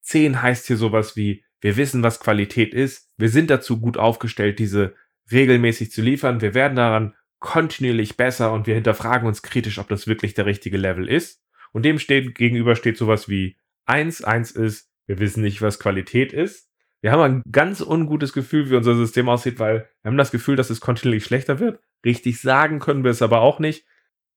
10 0.00 0.40
heißt 0.40 0.66
hier 0.68 0.78
sowas 0.78 1.16
wie, 1.16 1.44
wir 1.60 1.76
wissen, 1.76 2.02
was 2.02 2.18
Qualität 2.18 2.72
ist. 2.72 3.10
Wir 3.18 3.28
sind 3.28 3.50
dazu 3.50 3.78
gut 3.78 3.98
aufgestellt, 3.98 4.58
diese 4.58 4.94
regelmäßig 5.30 5.92
zu 5.92 6.00
liefern. 6.00 6.40
Wir 6.40 6.54
werden 6.54 6.76
daran 6.76 7.14
kontinuierlich 7.40 8.16
besser 8.16 8.54
und 8.54 8.66
wir 8.66 8.74
hinterfragen 8.74 9.28
uns 9.28 9.42
kritisch, 9.42 9.78
ob 9.78 9.88
das 9.88 10.06
wirklich 10.06 10.32
der 10.32 10.46
richtige 10.46 10.78
Level 10.78 11.10
ist. 11.10 11.42
Und 11.72 11.84
dem 11.84 11.98
steht, 11.98 12.34
gegenüber 12.34 12.74
steht 12.74 12.96
sowas 12.96 13.28
wie 13.28 13.58
1. 13.84 14.24
1 14.24 14.52
ist, 14.52 14.88
wir 15.04 15.18
wissen 15.18 15.42
nicht, 15.42 15.60
was 15.60 15.78
Qualität 15.78 16.32
ist. 16.32 16.70
Wir 17.04 17.12
haben 17.12 17.20
ein 17.20 17.42
ganz 17.52 17.82
ungutes 17.82 18.32
Gefühl, 18.32 18.70
wie 18.70 18.76
unser 18.76 18.94
System 18.94 19.28
aussieht, 19.28 19.58
weil 19.58 19.90
wir 20.00 20.08
haben 20.08 20.16
das 20.16 20.30
Gefühl, 20.30 20.56
dass 20.56 20.70
es 20.70 20.80
kontinuierlich 20.80 21.26
schlechter 21.26 21.58
wird. 21.58 21.78
Richtig 22.02 22.40
sagen 22.40 22.78
können 22.78 23.04
wir 23.04 23.10
es 23.10 23.20
aber 23.20 23.42
auch 23.42 23.58
nicht. 23.58 23.86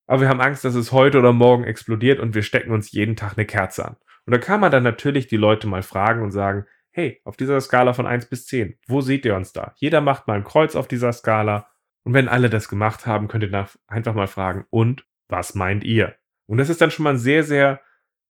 Aber 0.06 0.20
wir 0.20 0.28
haben 0.28 0.42
Angst, 0.42 0.66
dass 0.66 0.76
es 0.76 0.92
heute 0.92 1.20
oder 1.20 1.32
morgen 1.32 1.64
explodiert 1.64 2.20
und 2.20 2.36
wir 2.36 2.42
stecken 2.42 2.72
uns 2.72 2.92
jeden 2.92 3.16
Tag 3.16 3.38
eine 3.38 3.46
Kerze 3.46 3.86
an. 3.86 3.96
Und 4.26 4.34
da 4.34 4.38
kann 4.38 4.60
man 4.60 4.70
dann 4.70 4.84
natürlich 4.84 5.28
die 5.28 5.38
Leute 5.38 5.66
mal 5.66 5.82
fragen 5.82 6.22
und 6.22 6.32
sagen, 6.32 6.66
hey, 6.92 7.22
auf 7.24 7.38
dieser 7.38 7.62
Skala 7.62 7.94
von 7.94 8.06
1 8.06 8.26
bis 8.26 8.48
10, 8.48 8.78
wo 8.86 9.00
seht 9.00 9.24
ihr 9.24 9.38
uns 9.38 9.54
da? 9.54 9.74
Jeder 9.78 10.02
macht 10.02 10.28
mal 10.28 10.34
ein 10.34 10.44
Kreuz 10.44 10.76
auf 10.76 10.90
dieser 10.90 11.14
Skala. 11.14 11.70
Und 12.04 12.14
wenn 12.14 12.28
alle 12.28 12.50
das 12.50 12.68
gemacht 12.68 13.06
haben, 13.06 13.30
könnt 13.30 13.46
ihr 13.46 13.68
einfach 13.88 14.14
mal 14.14 14.28
fragen, 14.28 14.66
und 14.72 15.06
was 15.30 15.56
meint 15.56 15.86
ihr? 15.86 16.16
Und 16.48 16.58
das 16.58 16.68
ist 16.68 16.82
dann 16.82 16.92
schon 16.92 17.06
mal 17.06 17.12
ein 17.12 17.18
sehr, 17.18 17.44
sehr 17.44 17.80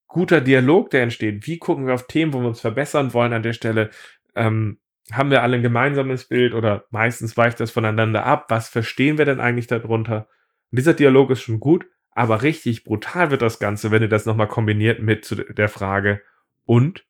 guter 0.08 0.42
Dialog, 0.42 0.90
der 0.90 1.04
entsteht. 1.04 1.46
Wie 1.48 1.60
gucken 1.60 1.86
wir 1.86 1.94
auf 1.94 2.08
Themen, 2.08 2.34
wo 2.34 2.40
wir 2.40 2.48
uns 2.48 2.62
verbessern 2.62 3.14
wollen 3.14 3.34
an 3.34 3.44
der 3.44 3.54
Stelle? 3.54 3.90
Ähm, 4.38 4.80
haben 5.12 5.32
wir 5.32 5.42
alle 5.42 5.58
ein 5.58 5.64
gemeinsames 5.64 6.28
Bild 6.28 6.54
oder 6.54 6.86
meistens 6.90 7.38
weicht 7.38 7.60
das 7.60 7.72
voneinander 7.72 8.26
ab? 8.26 8.46
Was 8.50 8.70
verstehen 8.70 9.18
wir 9.18 9.26
denn 9.26 9.40
eigentlich 9.40 9.68
darunter? 9.68 10.28
Und 10.72 10.80
dieser 10.80 10.94
Dialog 10.94 11.32
ist 11.32 11.42
schon 11.42 11.60
gut, 11.60 11.86
aber 12.12 12.42
richtig 12.42 12.84
brutal 12.84 13.32
wird 13.32 13.42
das 13.42 13.60
Ganze, 13.60 13.92
wenn 13.92 14.02
ihr 14.02 14.10
das 14.10 14.26
nochmal 14.26 14.48
kombiniert 14.48 15.02
mit 15.02 15.46
der 15.58 15.70
Frage, 15.70 16.22
und 16.66 17.06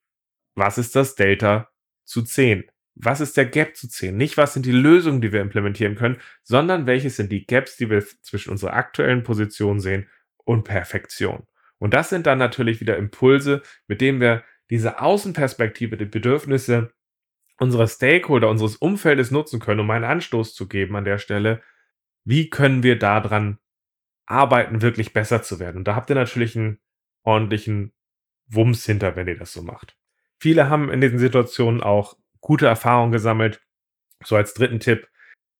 was 0.54 0.78
ist 0.78 0.96
das 0.96 1.16
Delta 1.16 1.70
zu 2.04 2.22
10? 2.22 2.66
Was 2.94 3.22
ist 3.22 3.38
der 3.38 3.46
Gap 3.46 3.76
zu 3.76 3.88
10? 3.88 4.16
Nicht, 4.16 4.38
was 4.38 4.54
sind 4.54 4.66
die 4.66 4.72
Lösungen, 4.72 5.22
die 5.22 5.32
wir 5.32 5.42
implementieren 5.42 5.96
können, 5.96 6.18
sondern 6.44 6.86
welche 6.88 7.10
sind 7.10 7.32
die 7.32 7.46
Gaps, 7.46 7.78
die 7.78 7.90
wir 7.90 8.04
zwischen 8.22 8.52
unserer 8.52 8.74
aktuellen 8.74 9.24
Position 9.24 9.80
sehen 9.80 10.08
und 10.46 10.64
Perfektion. 10.64 11.48
Und 11.80 11.94
das 11.94 12.10
sind 12.10 12.28
dann 12.28 12.38
natürlich 12.38 12.82
wieder 12.82 12.98
Impulse, 12.98 13.62
mit 13.88 14.02
denen 14.02 14.20
wir 14.20 14.44
diese 14.70 15.00
Außenperspektive, 15.00 15.98
die 15.98 16.06
Bedürfnisse 16.06 16.92
unserer 17.60 17.88
Stakeholder, 17.88 18.50
unseres 18.50 18.76
Umfeldes 18.76 19.32
nutzen 19.32 19.60
können, 19.60 19.80
um 19.80 19.92
einen 19.92 20.06
Anstoß 20.06 20.54
zu 20.54 20.68
geben 20.68 20.96
an 20.96 21.06
der 21.06 21.18
Stelle, 21.18 21.62
wie 22.24 22.50
können 22.50 22.84
wir 22.84 23.00
daran 23.00 23.58
arbeiten, 24.26 24.82
wirklich 24.82 25.14
besser 25.14 25.42
zu 25.42 25.60
werden? 25.60 25.78
Und 25.78 25.88
da 25.88 25.96
habt 25.96 26.10
ihr 26.10 26.16
natürlich 26.16 26.56
einen 26.58 26.80
ordentlichen 27.24 27.94
Wumms 28.48 28.86
hinter, 28.86 29.16
wenn 29.16 29.28
ihr 29.28 29.38
das 29.38 29.54
so 29.54 29.62
macht. 29.62 29.98
Viele 30.40 30.70
haben 30.70 30.90
in 30.92 31.02
diesen 31.02 31.20
Situationen 31.20 31.82
auch 31.82 32.18
gute 32.42 32.68
Erfahrungen 32.68 33.12
gesammelt. 33.12 33.62
So 34.24 34.36
als 34.36 34.54
dritten 34.54 34.80
Tipp, 34.80 35.08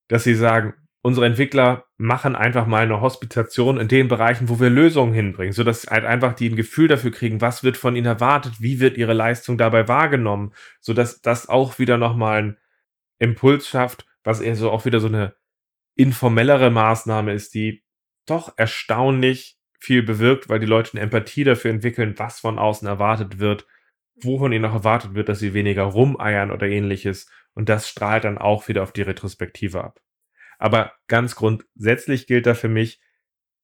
dass 0.08 0.24
sie 0.24 0.36
sagen, 0.36 0.74
unsere 1.02 1.26
Entwickler 1.26 1.86
machen 1.98 2.36
einfach 2.36 2.66
mal 2.68 2.84
eine 2.84 3.02
Hospitation 3.02 3.78
in 3.78 3.88
den 3.88 4.08
Bereichen, 4.08 4.50
wo 4.50 4.60
wir 4.60 4.70
Lösungen 4.70 5.14
hinbringen, 5.14 5.54
sodass 5.54 5.88
halt 5.88 6.06
einfach 6.06 6.34
die 6.34 6.50
ein 6.50 6.56
Gefühl 6.56 6.88
dafür 6.88 7.12
kriegen, 7.12 7.42
was 7.42 7.64
wird 7.64 7.78
von 7.78 7.96
ihnen 7.96 8.06
erwartet, 8.06 8.54
wie 8.60 8.80
wird 8.80 8.98
ihre 8.98 9.14
Leistung 9.14 9.58
dabei 9.58 9.88
wahrgenommen, 9.88 10.54
sodass 10.82 11.22
das 11.22 11.50
auch 11.50 11.80
wieder 11.80 11.98
nochmal 11.98 12.40
einen 12.40 12.58
Impuls 13.20 13.68
schafft, 13.68 14.06
was 14.24 14.42
eher 14.42 14.56
so 14.56 14.72
auch 14.72 14.86
wieder 14.86 15.00
so 15.00 15.08
eine 15.08 15.36
informellere 15.96 16.70
Maßnahme 16.70 17.34
ist, 17.34 17.54
die 17.54 17.84
doch 18.26 18.54
erstaunlich 18.58 19.58
viel 19.80 20.04
bewirkt, 20.04 20.50
weil 20.50 20.60
die 20.60 20.66
Leute 20.66 20.94
eine 20.94 21.02
Empathie 21.02 21.44
dafür 21.44 21.72
entwickeln, 21.72 22.16
was 22.18 22.40
von 22.40 22.60
außen 22.60 22.88
erwartet 22.88 23.40
wird, 23.40 23.66
wovon 24.22 24.52
ihnen 24.52 24.66
auch 24.66 24.74
erwartet 24.74 25.14
wird, 25.14 25.30
dass 25.30 25.40
sie 25.40 25.54
weniger 25.54 25.84
rumeiern 25.84 26.52
oder 26.52 26.68
ähnliches. 26.68 27.30
Und 27.54 27.70
das 27.70 27.88
strahlt 27.88 28.24
dann 28.24 28.38
auch 28.38 28.68
wieder 28.68 28.84
auf 28.84 28.92
die 28.92 29.02
Retrospektive 29.02 29.84
ab. 29.84 30.02
Aber 30.58 30.94
ganz 31.08 31.36
grundsätzlich 31.36 32.28
gilt 32.28 32.46
da 32.46 32.54
für 32.54 32.70
mich, 32.70 33.00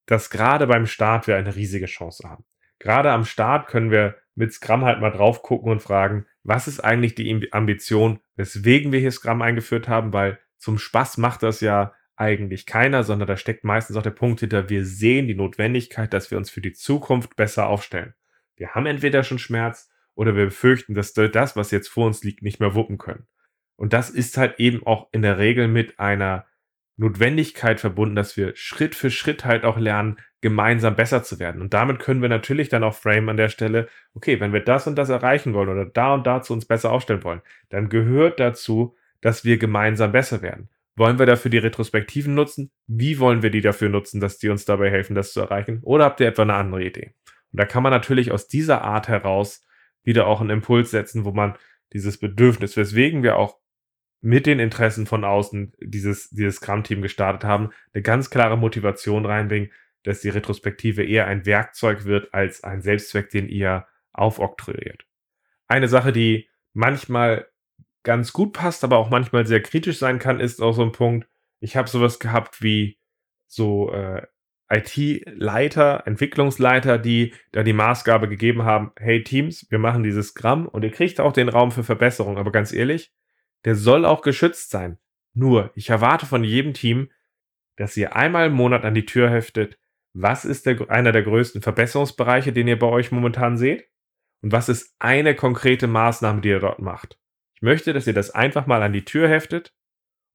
dass 0.06 0.30
gerade 0.30 0.68
beim 0.68 0.86
Start 0.86 1.28
wir 1.28 1.38
eine 1.38 1.56
riesige 1.56 1.86
Chance 1.86 2.30
haben. 2.30 2.46
Gerade 2.80 3.12
am 3.12 3.26
Start 3.26 3.68
können 3.68 3.92
wir 3.92 4.18
mit 4.36 4.54
Scrum 4.54 4.84
halt 4.84 5.00
mal 5.00 5.12
drauf 5.12 5.42
gucken 5.42 5.72
und 5.72 5.82
fragen, 5.82 6.26
was 6.44 6.68
ist 6.68 6.82
eigentlich 6.82 7.16
die 7.16 7.54
Ambition, 7.54 8.20
weswegen 8.36 8.92
wir 8.92 9.00
hier 9.00 9.12
Scrum 9.12 9.42
eingeführt 9.42 9.88
haben, 9.88 10.12
weil 10.12 10.40
zum 10.58 10.78
Spaß 10.78 11.18
macht 11.18 11.44
das 11.44 11.62
ja 11.62 11.94
eigentlich 12.16 12.66
keiner, 12.66 13.04
sondern 13.04 13.28
da 13.28 13.38
steckt 13.38 13.64
meistens 13.64 13.96
auch 13.96 14.04
der 14.04 14.12
Punkt 14.12 14.42
hinter, 14.42 14.70
wir 14.70 14.86
sehen 14.86 15.28
die 15.28 15.36
Notwendigkeit, 15.36 16.14
dass 16.14 16.32
wir 16.32 16.38
uns 16.38 16.50
für 16.50 16.62
die 16.62 16.74
Zukunft 16.74 17.36
besser 17.36 17.68
aufstellen. 17.68 18.14
wir 18.56 18.76
haben 18.76 18.86
entweder 18.86 19.24
schon 19.24 19.40
Schmerz 19.40 19.90
oder 20.14 20.36
wir 20.36 20.46
befürchten, 20.46 20.94
dass 20.94 21.16
wir 21.18 21.28
das, 21.28 21.56
was 21.56 21.72
jetzt 21.72 21.88
vor 21.88 22.06
uns 22.06 22.24
liegt, 22.24 22.44
nicht 22.44 22.60
mehr 22.60 22.76
wuppen 22.76 22.98
können. 22.98 23.28
Und 23.76 23.94
das 23.94 24.10
ist 24.10 24.38
halt 24.38 24.60
eben 24.60 24.86
auch 24.86 25.10
in 25.12 25.24
der 25.24 25.40
Regel 25.40 25.68
mit 25.68 26.00
einer 26.00 26.46
Notwendigkeit 26.98 27.80
verbunden, 27.80 28.16
dass 28.16 28.38
wir 28.38 28.56
Schritt 28.56 28.94
für 28.96 29.10
Schritt 29.10 29.46
halt 29.46 29.66
auch 29.66 29.78
lernen, 29.78 30.18
gemeinsam 30.42 30.96
besser 30.96 31.24
zu 31.24 31.40
werden. 31.40 31.62
Und 31.62 31.74
damit 31.74 32.00
können 32.00 32.22
wir 32.22 32.30
natürlich 32.30 32.70
dann 32.70 32.84
auch 32.84 32.94
frame 32.94 33.30
an 33.30 33.38
der 33.38 33.50
Stelle, 33.50 33.88
okay, 34.14 34.40
wenn 34.40 34.54
wir 34.54 34.60
das 34.60 34.86
und 34.86 34.96
das 34.96 35.10
erreichen 35.10 35.54
wollen 35.54 35.70
oder 35.70 35.86
da 35.86 36.14
und 36.14 36.28
dazu 36.28 36.54
uns 36.54 36.66
besser 36.66 36.92
aufstellen 36.92 37.24
wollen, 37.24 37.42
dann 37.70 37.90
gehört 37.90 38.40
dazu, 38.40 38.96
dass 39.22 39.46
wir 39.46 39.58
gemeinsam 39.58 40.12
besser 40.12 40.42
werden. 40.42 40.70
Wollen 40.96 41.18
wir 41.18 41.26
dafür 41.26 41.50
die 41.50 41.58
Retrospektiven 41.58 42.36
nutzen? 42.36 42.70
Wie 42.86 43.18
wollen 43.18 43.42
wir 43.42 43.50
die 43.50 43.62
dafür 43.62 43.90
nutzen, 43.90 44.20
dass 44.20 44.38
die 44.38 44.50
uns 44.50 44.66
dabei 44.66 44.92
helfen, 44.92 45.16
das 45.16 45.34
zu 45.34 45.40
erreichen? 45.42 45.80
Oder 45.82 46.06
habt 46.06 46.20
ihr 46.20 46.28
etwa 46.28 46.44
eine 46.44 46.54
andere 46.54 46.84
Idee? 46.84 47.16
Und 47.52 47.60
da 47.60 47.66
kann 47.66 47.82
man 47.82 47.92
natürlich 47.92 48.32
aus 48.32 48.48
dieser 48.48 48.84
Art 48.84 49.08
heraus 49.08 49.66
wieder 50.04 50.28
auch 50.28 50.42
einen 50.42 50.52
Impuls 50.52 50.92
setzen, 50.92 51.26
wo 51.26 51.32
man 51.32 51.56
dieses 51.94 52.18
Bedürfnis, 52.20 52.78
weswegen 52.78 53.24
wir 53.24 53.38
auch 53.38 53.58
mit 54.24 54.46
den 54.46 54.60
Interessen 54.60 55.06
von 55.06 55.26
außen 55.26 55.74
dieses, 55.82 56.30
dieses 56.30 56.56
Scrum-Team 56.56 57.02
gestartet 57.02 57.44
haben, 57.44 57.72
eine 57.94 58.02
ganz 58.02 58.30
klare 58.30 58.58
Motivation 58.58 59.26
reinbringen, 59.26 59.70
dass 60.04 60.22
die 60.22 60.30
Retrospektive 60.30 61.04
eher 61.04 61.28
ein 61.28 61.46
Werkzeug 61.46 62.06
wird 62.06 62.34
als 62.34 62.64
ein 62.64 62.82
Selbstzweck, 62.82 63.30
den 63.30 63.50
ihr 63.50 63.86
aufoktroyiert. 64.14 65.06
Eine 65.68 65.90
Sache, 65.90 66.14
die 66.14 66.48
manchmal 66.72 67.48
ganz 68.04 68.32
gut 68.32 68.54
passt, 68.54 68.86
aber 68.86 68.98
auch 68.98 69.10
manchmal 69.10 69.46
sehr 69.46 69.62
kritisch 69.62 69.98
sein 69.98 70.20
kann, 70.20 70.40
ist 70.40 70.62
auch 70.62 70.74
so 70.74 70.84
ein 70.84 70.94
Punkt, 70.94 71.28
ich 71.60 71.76
habe 71.76 71.90
sowas 71.90 72.20
gehabt 72.20 72.64
wie 72.64 72.98
so 73.48 73.92
äh, 73.92 74.26
IT-Leiter, 74.70 76.04
Entwicklungsleiter, 76.06 76.98
die 76.98 77.34
da 77.52 77.64
die 77.64 77.74
Maßgabe 77.74 78.30
gegeben 78.30 78.64
haben, 78.64 78.94
hey 78.98 79.22
Teams, 79.22 79.68
wir 79.70 79.80
machen 79.80 80.04
dieses 80.04 80.30
Scrum 80.30 80.66
und 80.66 80.84
ihr 80.84 80.92
kriegt 80.92 81.20
auch 81.20 81.34
den 81.34 81.50
Raum 81.50 81.72
für 81.72 81.84
Verbesserung, 81.84 82.38
aber 82.38 82.54
ganz 82.54 82.72
ehrlich, 82.72 83.12
der 83.66 83.76
soll 83.76 84.06
auch 84.06 84.22
geschützt 84.22 84.70
sein. 84.70 84.98
Nur, 85.34 85.72
ich 85.76 85.90
erwarte 85.90 86.26
von 86.26 86.44
jedem 86.44 86.74
Team, 86.74 87.10
dass 87.76 87.98
ihr 87.98 88.16
einmal 88.16 88.48
im 88.48 88.54
Monat 88.54 88.86
an 88.86 88.94
die 88.94 89.06
Tür 89.06 89.30
heftet, 89.30 89.80
was 90.14 90.46
ist 90.46 90.66
der, 90.66 90.90
einer 90.90 91.12
der 91.12 91.24
größten 91.24 91.62
Verbesserungsbereiche, 91.62 92.54
den 92.54 92.68
ihr 92.68 92.78
bei 92.78 92.88
euch 92.88 93.12
momentan 93.12 93.58
seht? 93.58 93.90
Und 94.42 94.52
was 94.52 94.70
ist 94.70 94.96
eine 95.00 95.36
konkrete 95.36 95.88
Maßnahme, 95.88 96.42
die 96.42 96.50
ihr 96.50 96.60
dort 96.60 96.80
macht? 96.80 97.18
Ich 97.56 97.62
möchte, 97.62 97.94
dass 97.94 98.06
ihr 98.06 98.14
das 98.14 98.30
einfach 98.30 98.68
mal 98.68 98.84
an 98.84 98.94
die 98.94 99.06
Tür 99.06 99.28
heftet 99.28 99.74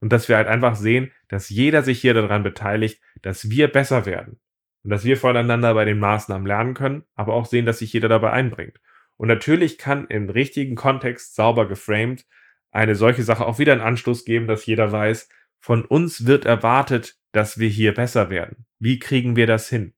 und 0.00 0.12
dass 0.12 0.28
wir 0.28 0.36
halt 0.36 0.48
einfach 0.48 0.74
sehen, 0.74 1.12
dass 1.28 1.48
jeder 1.48 1.82
sich 1.82 2.00
hier 2.00 2.14
daran 2.14 2.42
beteiligt, 2.42 3.00
dass 3.22 3.50
wir 3.50 3.68
besser 3.68 4.06
werden. 4.06 4.40
Und 4.82 4.90
dass 4.90 5.04
wir 5.04 5.16
voneinander 5.16 5.74
bei 5.74 5.84
den 5.84 5.98
Maßnahmen 5.98 6.46
lernen 6.46 6.74
können, 6.74 7.04
aber 7.14 7.34
auch 7.34 7.46
sehen, 7.46 7.66
dass 7.66 7.80
sich 7.80 7.92
jeder 7.92 8.08
dabei 8.08 8.30
einbringt. 8.30 8.80
Und 9.16 9.28
natürlich 9.28 9.76
kann 9.76 10.06
im 10.06 10.30
richtigen 10.30 10.76
Kontext 10.76 11.34
sauber 11.34 11.68
geframed 11.68 12.24
eine 12.70 12.94
solche 12.94 13.22
Sache 13.22 13.46
auch 13.46 13.58
wieder 13.58 13.72
einen 13.72 13.80
Anstoß 13.80 14.24
geben, 14.24 14.46
dass 14.46 14.66
jeder 14.66 14.92
weiß, 14.92 15.28
von 15.58 15.84
uns 15.84 16.26
wird 16.26 16.44
erwartet, 16.44 17.16
dass 17.32 17.58
wir 17.58 17.68
hier 17.68 17.94
besser 17.94 18.30
werden. 18.30 18.66
Wie 18.78 18.98
kriegen 18.98 19.36
wir 19.36 19.46
das 19.46 19.68
hin? 19.68 19.94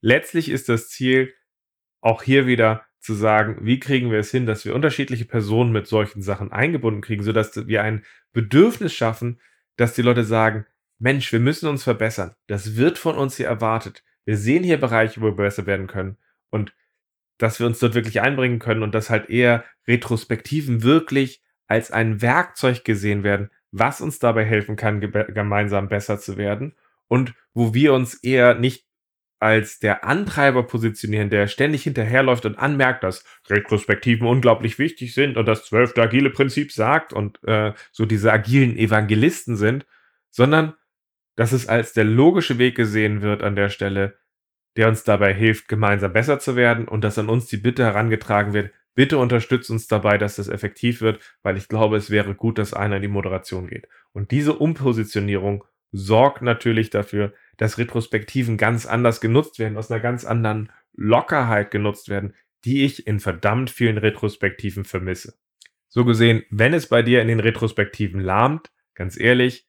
Letztlich 0.00 0.50
ist 0.50 0.68
das 0.68 0.88
Ziel 0.88 1.32
auch 2.00 2.22
hier 2.22 2.46
wieder 2.46 2.84
zu 3.00 3.14
sagen, 3.14 3.58
wie 3.62 3.78
kriegen 3.78 4.10
wir 4.10 4.18
es 4.18 4.30
hin, 4.30 4.46
dass 4.46 4.64
wir 4.64 4.74
unterschiedliche 4.74 5.24
Personen 5.24 5.72
mit 5.72 5.86
solchen 5.86 6.22
Sachen 6.22 6.52
eingebunden 6.52 7.02
kriegen, 7.02 7.22
sodass 7.22 7.66
wir 7.66 7.82
ein 7.82 8.04
Bedürfnis 8.32 8.92
schaffen, 8.94 9.40
dass 9.76 9.94
die 9.94 10.02
Leute 10.02 10.24
sagen, 10.24 10.66
Mensch, 10.98 11.30
wir 11.32 11.40
müssen 11.40 11.68
uns 11.68 11.84
verbessern. 11.84 12.34
Das 12.46 12.76
wird 12.76 12.98
von 12.98 13.16
uns 13.16 13.36
hier 13.36 13.46
erwartet. 13.46 14.02
Wir 14.24 14.36
sehen 14.36 14.64
hier 14.64 14.78
Bereiche, 14.78 15.20
wo 15.20 15.26
wir 15.26 15.36
besser 15.36 15.66
werden 15.66 15.86
können 15.86 16.16
und 16.50 16.74
dass 17.38 17.60
wir 17.60 17.66
uns 17.66 17.78
dort 17.78 17.94
wirklich 17.94 18.20
einbringen 18.20 18.58
können 18.58 18.82
und 18.82 18.94
dass 18.94 19.10
halt 19.10 19.28
eher 19.28 19.64
Retrospektiven 19.86 20.82
wirklich 20.82 21.42
als 21.66 21.90
ein 21.90 22.22
Werkzeug 22.22 22.84
gesehen 22.84 23.22
werden, 23.22 23.50
was 23.72 24.00
uns 24.00 24.18
dabei 24.18 24.44
helfen 24.44 24.76
kann, 24.76 25.00
gemeinsam 25.00 25.88
besser 25.88 26.18
zu 26.18 26.36
werden 26.36 26.74
und 27.08 27.34
wo 27.52 27.74
wir 27.74 27.92
uns 27.92 28.14
eher 28.14 28.54
nicht 28.54 28.86
als 29.38 29.78
der 29.78 30.04
Antreiber 30.04 30.62
positionieren, 30.62 31.28
der 31.28 31.46
ständig 31.46 31.82
hinterherläuft 31.82 32.46
und 32.46 32.58
anmerkt, 32.58 33.04
dass 33.04 33.24
Retrospektiven 33.48 34.26
unglaublich 34.26 34.78
wichtig 34.78 35.12
sind 35.12 35.36
und 35.36 35.46
das 35.46 35.66
zwölfte 35.66 36.02
agile 36.02 36.30
Prinzip 36.30 36.72
sagt 36.72 37.12
und 37.12 37.42
äh, 37.44 37.74
so 37.92 38.06
diese 38.06 38.32
agilen 38.32 38.76
Evangelisten 38.76 39.56
sind, 39.56 39.86
sondern 40.30 40.74
dass 41.36 41.52
es 41.52 41.68
als 41.68 41.92
der 41.92 42.04
logische 42.04 42.58
Weg 42.58 42.76
gesehen 42.76 43.20
wird 43.20 43.42
an 43.42 43.56
der 43.56 43.68
Stelle, 43.68 44.18
der 44.76 44.88
uns 44.88 45.04
dabei 45.04 45.34
hilft, 45.34 45.68
gemeinsam 45.68 46.14
besser 46.14 46.38
zu 46.38 46.56
werden 46.56 46.88
und 46.88 47.04
dass 47.04 47.18
an 47.18 47.28
uns 47.28 47.46
die 47.46 47.58
Bitte 47.58 47.84
herangetragen 47.84 48.54
wird, 48.54 48.72
Bitte 48.96 49.18
unterstützt 49.18 49.70
uns 49.70 49.88
dabei, 49.88 50.16
dass 50.16 50.36
das 50.36 50.48
effektiv 50.48 51.02
wird, 51.02 51.20
weil 51.42 51.58
ich 51.58 51.68
glaube, 51.68 51.98
es 51.98 52.10
wäre 52.10 52.34
gut, 52.34 52.56
dass 52.56 52.72
einer 52.72 52.96
in 52.96 53.02
die 53.02 53.08
Moderation 53.08 53.68
geht. 53.68 53.88
Und 54.12 54.30
diese 54.30 54.54
Umpositionierung 54.54 55.64
sorgt 55.92 56.40
natürlich 56.40 56.88
dafür, 56.88 57.34
dass 57.58 57.76
Retrospektiven 57.76 58.56
ganz 58.56 58.86
anders 58.86 59.20
genutzt 59.20 59.58
werden, 59.58 59.76
aus 59.76 59.90
einer 59.90 60.00
ganz 60.00 60.24
anderen 60.24 60.72
Lockerheit 60.94 61.70
genutzt 61.70 62.08
werden, 62.08 62.34
die 62.64 62.86
ich 62.86 63.06
in 63.06 63.20
verdammt 63.20 63.68
vielen 63.68 63.98
Retrospektiven 63.98 64.86
vermisse. 64.86 65.34
So 65.88 66.06
gesehen, 66.06 66.44
wenn 66.48 66.72
es 66.72 66.88
bei 66.88 67.02
dir 67.02 67.20
in 67.20 67.28
den 67.28 67.40
Retrospektiven 67.40 68.20
lahmt, 68.20 68.72
ganz 68.94 69.20
ehrlich, 69.20 69.68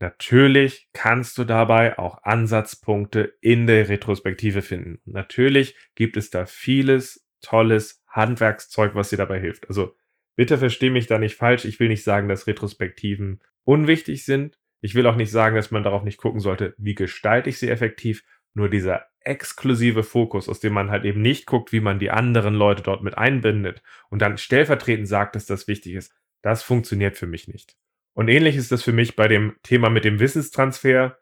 natürlich 0.00 0.88
kannst 0.94 1.36
du 1.36 1.44
dabei 1.44 1.98
auch 1.98 2.22
Ansatzpunkte 2.22 3.34
in 3.42 3.66
der 3.66 3.90
Retrospektive 3.90 4.62
finden. 4.62 4.98
Natürlich 5.04 5.76
gibt 5.94 6.16
es 6.16 6.30
da 6.30 6.46
vieles 6.46 7.26
Tolles, 7.42 8.02
Handwerkszeug, 8.08 8.94
was 8.94 9.10
dir 9.10 9.18
dabei 9.18 9.40
hilft. 9.40 9.68
Also 9.68 9.94
bitte 10.36 10.58
versteh 10.58 10.90
mich 10.90 11.06
da 11.06 11.18
nicht 11.18 11.36
falsch. 11.36 11.64
Ich 11.64 11.80
will 11.80 11.88
nicht 11.88 12.04
sagen, 12.04 12.28
dass 12.28 12.46
Retrospektiven 12.46 13.40
unwichtig 13.64 14.24
sind. 14.24 14.58
Ich 14.80 14.94
will 14.94 15.06
auch 15.06 15.16
nicht 15.16 15.30
sagen, 15.30 15.56
dass 15.56 15.70
man 15.70 15.82
darauf 15.82 16.02
nicht 16.02 16.18
gucken 16.18 16.40
sollte, 16.40 16.74
wie 16.78 16.94
gestalte 16.94 17.50
ich 17.50 17.58
sie 17.58 17.68
effektiv. 17.68 18.24
Nur 18.54 18.68
dieser 18.68 19.06
exklusive 19.20 20.02
Fokus, 20.02 20.48
aus 20.48 20.60
dem 20.60 20.72
man 20.72 20.90
halt 20.90 21.04
eben 21.04 21.22
nicht 21.22 21.46
guckt, 21.46 21.72
wie 21.72 21.80
man 21.80 21.98
die 21.98 22.10
anderen 22.10 22.54
Leute 22.54 22.82
dort 22.82 23.02
mit 23.02 23.16
einbindet 23.16 23.82
und 24.10 24.20
dann 24.20 24.36
stellvertretend 24.38 25.08
sagt, 25.08 25.36
dass 25.36 25.46
das 25.46 25.68
wichtig 25.68 25.94
ist, 25.94 26.12
das 26.42 26.62
funktioniert 26.62 27.16
für 27.16 27.26
mich 27.26 27.48
nicht. 27.48 27.76
Und 28.14 28.28
ähnlich 28.28 28.56
ist 28.56 28.72
das 28.72 28.82
für 28.82 28.92
mich 28.92 29.16
bei 29.16 29.28
dem 29.28 29.56
Thema 29.62 29.88
mit 29.88 30.04
dem 30.04 30.20
Wissenstransfer. 30.20 31.18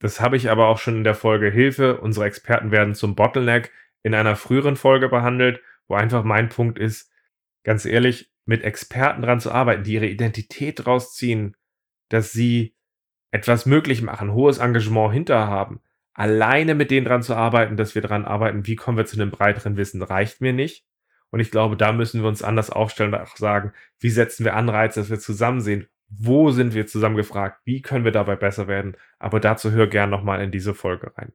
Das 0.00 0.20
habe 0.20 0.36
ich 0.36 0.50
aber 0.50 0.66
auch 0.68 0.78
schon 0.78 0.96
in 0.96 1.04
der 1.04 1.14
Folge 1.14 1.50
Hilfe. 1.50 2.00
Unsere 2.00 2.26
Experten 2.26 2.70
werden 2.70 2.94
zum 2.94 3.14
Bottleneck 3.14 3.70
in 4.04 4.14
einer 4.14 4.36
früheren 4.36 4.76
Folge 4.76 5.08
behandelt 5.08 5.60
wo 5.88 5.94
einfach 5.94 6.24
mein 6.24 6.48
Punkt 6.48 6.78
ist, 6.78 7.10
ganz 7.62 7.84
ehrlich, 7.84 8.30
mit 8.46 8.62
Experten 8.62 9.22
dran 9.22 9.40
zu 9.40 9.50
arbeiten, 9.50 9.84
die 9.84 9.94
ihre 9.94 10.06
Identität 10.06 10.86
rausziehen, 10.86 11.56
dass 12.08 12.32
sie 12.32 12.74
etwas 13.30 13.66
möglich 13.66 14.02
machen, 14.02 14.32
hohes 14.32 14.58
Engagement 14.58 15.12
hinter 15.12 15.46
haben. 15.46 15.80
Alleine 16.12 16.74
mit 16.74 16.90
denen 16.90 17.06
dran 17.06 17.22
zu 17.22 17.34
arbeiten, 17.34 17.76
dass 17.76 17.94
wir 17.94 18.02
dran 18.02 18.24
arbeiten, 18.24 18.66
wie 18.66 18.76
kommen 18.76 18.98
wir 18.98 19.06
zu 19.06 19.20
einem 19.20 19.30
breiteren 19.30 19.76
Wissen, 19.76 20.02
reicht 20.02 20.40
mir 20.40 20.52
nicht. 20.52 20.86
Und 21.30 21.40
ich 21.40 21.50
glaube, 21.50 21.76
da 21.76 21.92
müssen 21.92 22.22
wir 22.22 22.28
uns 22.28 22.42
anders 22.42 22.70
aufstellen 22.70 23.12
und 23.12 23.20
auch 23.20 23.36
sagen, 23.36 23.72
wie 23.98 24.10
setzen 24.10 24.44
wir 24.44 24.54
Anreize, 24.54 25.00
dass 25.00 25.10
wir 25.10 25.18
zusammen 25.18 25.60
sehen, 25.60 25.88
wo 26.08 26.50
sind 26.52 26.74
wir 26.74 26.86
zusammen 26.86 27.16
gefragt, 27.16 27.60
wie 27.64 27.82
können 27.82 28.04
wir 28.04 28.12
dabei 28.12 28.36
besser 28.36 28.68
werden. 28.68 28.96
Aber 29.18 29.40
dazu 29.40 29.72
hör 29.72 29.88
gern 29.88 30.10
nochmal 30.10 30.42
in 30.42 30.52
diese 30.52 30.74
Folge 30.74 31.12
rein. 31.16 31.32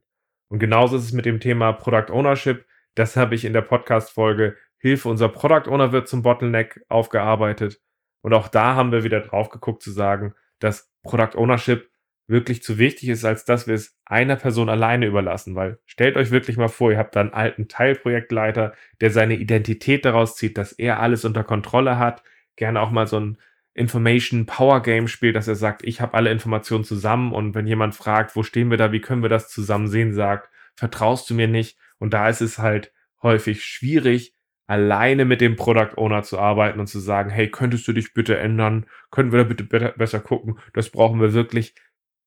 Und 0.50 0.60
genauso 0.60 0.98
ist 0.98 1.04
es 1.04 1.14
mit 1.14 1.26
dem 1.26 1.40
Thema 1.40 1.72
Product 1.72 2.12
Ownership. 2.12 2.66
Das 2.96 3.16
habe 3.16 3.36
ich 3.36 3.46
in 3.46 3.54
der 3.54 3.62
Podcast-Folge 3.62 4.58
Hilfe, 4.80 5.10
unser 5.10 5.30
Product 5.30 5.70
Owner 5.70 5.92
wird 5.92 6.08
zum 6.08 6.24
Bottleneck 6.24 6.82
aufgearbeitet. 6.88 7.82
Und 8.22 8.34
auch 8.34 8.48
da 8.48 8.76
haben 8.76 8.92
wir 8.92 9.04
wieder 9.04 9.22
drauf 9.22 9.50
geguckt 9.50 9.84
zu 9.84 9.92
sagen, 9.92 10.34
dass 10.60 10.92
Product 11.04 11.38
Ownership 11.38 11.90
wirklich 12.28 12.64
zu 12.64 12.78
wichtig 12.78 13.10
ist, 13.10 13.26
als 13.26 13.44
dass 13.44 13.68
wir 13.68 13.74
es 13.74 13.98
einer 14.06 14.36
Person 14.36 14.70
alleine 14.70 15.08
überlassen. 15.08 15.56
Weil 15.56 15.80
stellt 15.86 16.16
euch 16.16 16.32
wirklich 16.32 16.58
mal 16.58 16.68
vor, 16.68 16.92
ihr 16.92 16.98
habt 16.98 17.16
da 17.16 17.22
einen 17.22 17.34
alten 17.34 17.68
Teilprojektleiter, 17.68 18.74
der 19.02 19.12
seine 19.12 19.36
Identität 19.36 20.06
daraus 20.06 20.36
zieht, 20.36 20.58
dass 20.58 20.72
er 20.72 21.00
alles 21.00 21.26
unter 21.26 21.44
Kontrolle 21.44 21.98
hat, 21.98 22.24
gerne 22.56 22.82
auch 22.82 22.92
mal 22.92 23.08
so 23.08 23.20
ein 23.20 23.38
Information 23.80 24.46
Power 24.46 24.82
Game 24.82 25.08
spielt, 25.08 25.36
dass 25.36 25.48
er 25.48 25.56
sagt, 25.56 25.84
ich 25.84 26.02
habe 26.02 26.14
alle 26.14 26.32
Informationen 26.32 26.84
zusammen 26.84 27.32
und 27.32 27.56
wenn 27.56 27.66
jemand 27.66 27.96
fragt, 27.96 28.36
wo 28.36 28.44
stehen 28.44 28.70
wir 28.70 28.78
da, 28.78 28.92
wie 28.92 29.00
können 29.00 29.22
wir 29.22 29.30
das 29.30 29.50
zusammen 29.50 29.88
sehen, 29.88 30.14
sagt, 30.14 30.50
vertraust 30.76 31.30
du 31.30 31.34
mir 31.34 31.48
nicht? 31.48 31.78
Und 31.98 32.14
da 32.14 32.28
ist 32.28 32.42
es 32.42 32.58
halt 32.58 32.92
häufig 33.24 33.64
schwierig, 33.64 34.36
alleine 34.68 35.26
mit 35.26 35.42
dem 35.42 35.56
Product 35.56 35.98
Owner 35.98 36.24
zu 36.24 36.38
arbeiten 36.38 36.80
und 36.80 36.88
zu 36.88 37.00
sagen, 37.00 37.30
hey, 37.30 37.50
könntest 37.50 37.88
du 37.88 37.94
dich 37.94 38.14
bitte 38.14 38.38
ändern? 38.38 38.86
Können 39.12 39.32
wir 39.32 39.40
da 39.40 39.46
bitte 39.46 39.64
besser 39.64 40.20
gucken? 40.20 40.60
Das 40.74 40.90
brauchen 40.90 41.22
wir 41.22 41.34
wirklich. 41.34 41.74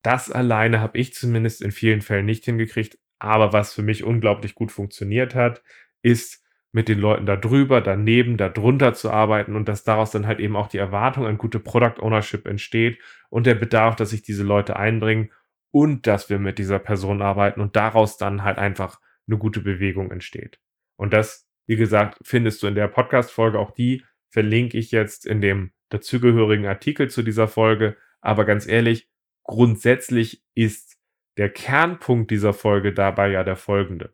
Das 0.01 0.31
alleine 0.31 0.81
habe 0.81 0.97
ich 0.97 1.13
zumindest 1.13 1.61
in 1.61 1.71
vielen 1.71 2.01
Fällen 2.01 2.25
nicht 2.25 2.45
hingekriegt. 2.45 2.97
Aber 3.19 3.53
was 3.53 3.73
für 3.73 3.83
mich 3.83 4.03
unglaublich 4.03 4.55
gut 4.55 4.71
funktioniert 4.71 5.35
hat, 5.35 5.63
ist 6.01 6.42
mit 6.73 6.89
den 6.89 6.99
Leuten 6.99 7.25
da 7.25 7.37
drüber, 7.37 7.79
daneben, 7.81 8.35
da 8.35 8.49
drunter 8.49 8.93
zu 8.93 9.11
arbeiten 9.11 9.55
und 9.55 9.69
dass 9.69 9.83
daraus 9.83 10.11
dann 10.11 10.27
halt 10.27 10.39
eben 10.39 10.55
auch 10.55 10.67
die 10.67 10.79
Erwartung 10.79 11.25
an 11.25 11.37
gute 11.37 11.59
Product 11.59 12.01
Ownership 12.01 12.47
entsteht 12.47 12.99
und 13.29 13.45
der 13.45 13.55
Bedarf, 13.55 13.95
dass 13.95 14.09
sich 14.09 14.23
diese 14.23 14.43
Leute 14.43 14.75
einbringen 14.75 15.31
und 15.71 16.07
dass 16.07 16.29
wir 16.29 16.39
mit 16.39 16.57
dieser 16.57 16.79
Person 16.79 17.21
arbeiten 17.21 17.61
und 17.61 17.75
daraus 17.75 18.17
dann 18.17 18.43
halt 18.43 18.57
einfach 18.57 18.99
eine 19.27 19.37
gute 19.37 19.61
Bewegung 19.61 20.11
entsteht. 20.11 20.59
Und 20.97 21.13
das 21.13 21.47
Wie 21.65 21.77
gesagt, 21.77 22.19
findest 22.23 22.61
du 22.61 22.67
in 22.67 22.75
der 22.75 22.89
Podcast-Folge 22.89 23.57
auch 23.57 23.71
die, 23.71 24.03
verlinke 24.29 24.77
ich 24.77 24.91
jetzt 24.91 25.25
in 25.25 25.39
dem 25.39 25.71
dazugehörigen 25.89 26.65
Artikel 26.65 27.09
zu 27.09 27.23
dieser 27.23 27.47
Folge. 27.47 27.95
Aber 28.19 28.45
ganz 28.45 28.67
ehrlich, 28.67 29.07
grundsätzlich 29.43 30.43
ist 30.55 30.97
der 31.37 31.49
Kernpunkt 31.49 32.31
dieser 32.31 32.53
Folge 32.53 32.93
dabei 32.93 33.29
ja 33.29 33.43
der 33.43 33.55
folgende. 33.55 34.13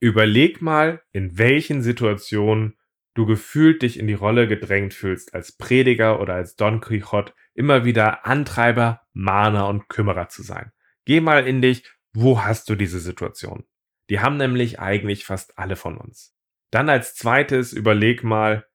Überleg 0.00 0.62
mal, 0.62 1.02
in 1.12 1.38
welchen 1.38 1.82
Situationen 1.82 2.78
du 3.14 3.26
gefühlt 3.26 3.82
dich 3.82 3.98
in 3.98 4.06
die 4.06 4.14
Rolle 4.14 4.46
gedrängt 4.46 4.94
fühlst, 4.94 5.34
als 5.34 5.52
Prediger 5.52 6.20
oder 6.20 6.34
als 6.34 6.54
Don 6.54 6.80
Quixote 6.80 7.32
immer 7.54 7.84
wieder 7.84 8.24
Antreiber, 8.24 9.02
Mahner 9.12 9.66
und 9.66 9.88
Kümmerer 9.88 10.28
zu 10.28 10.42
sein. 10.42 10.70
Geh 11.04 11.20
mal 11.20 11.46
in 11.46 11.60
dich, 11.60 11.82
wo 12.12 12.44
hast 12.44 12.70
du 12.70 12.76
diese 12.76 13.00
Situation? 13.00 13.64
Die 14.08 14.20
haben 14.20 14.36
nämlich 14.36 14.78
eigentlich 14.78 15.24
fast 15.24 15.58
alle 15.58 15.74
von 15.74 15.96
uns. 15.98 16.34
Dann 16.70 16.88
als 16.88 17.14
zweites 17.14 17.72
überleg 17.72 18.22
mal, 18.22 18.66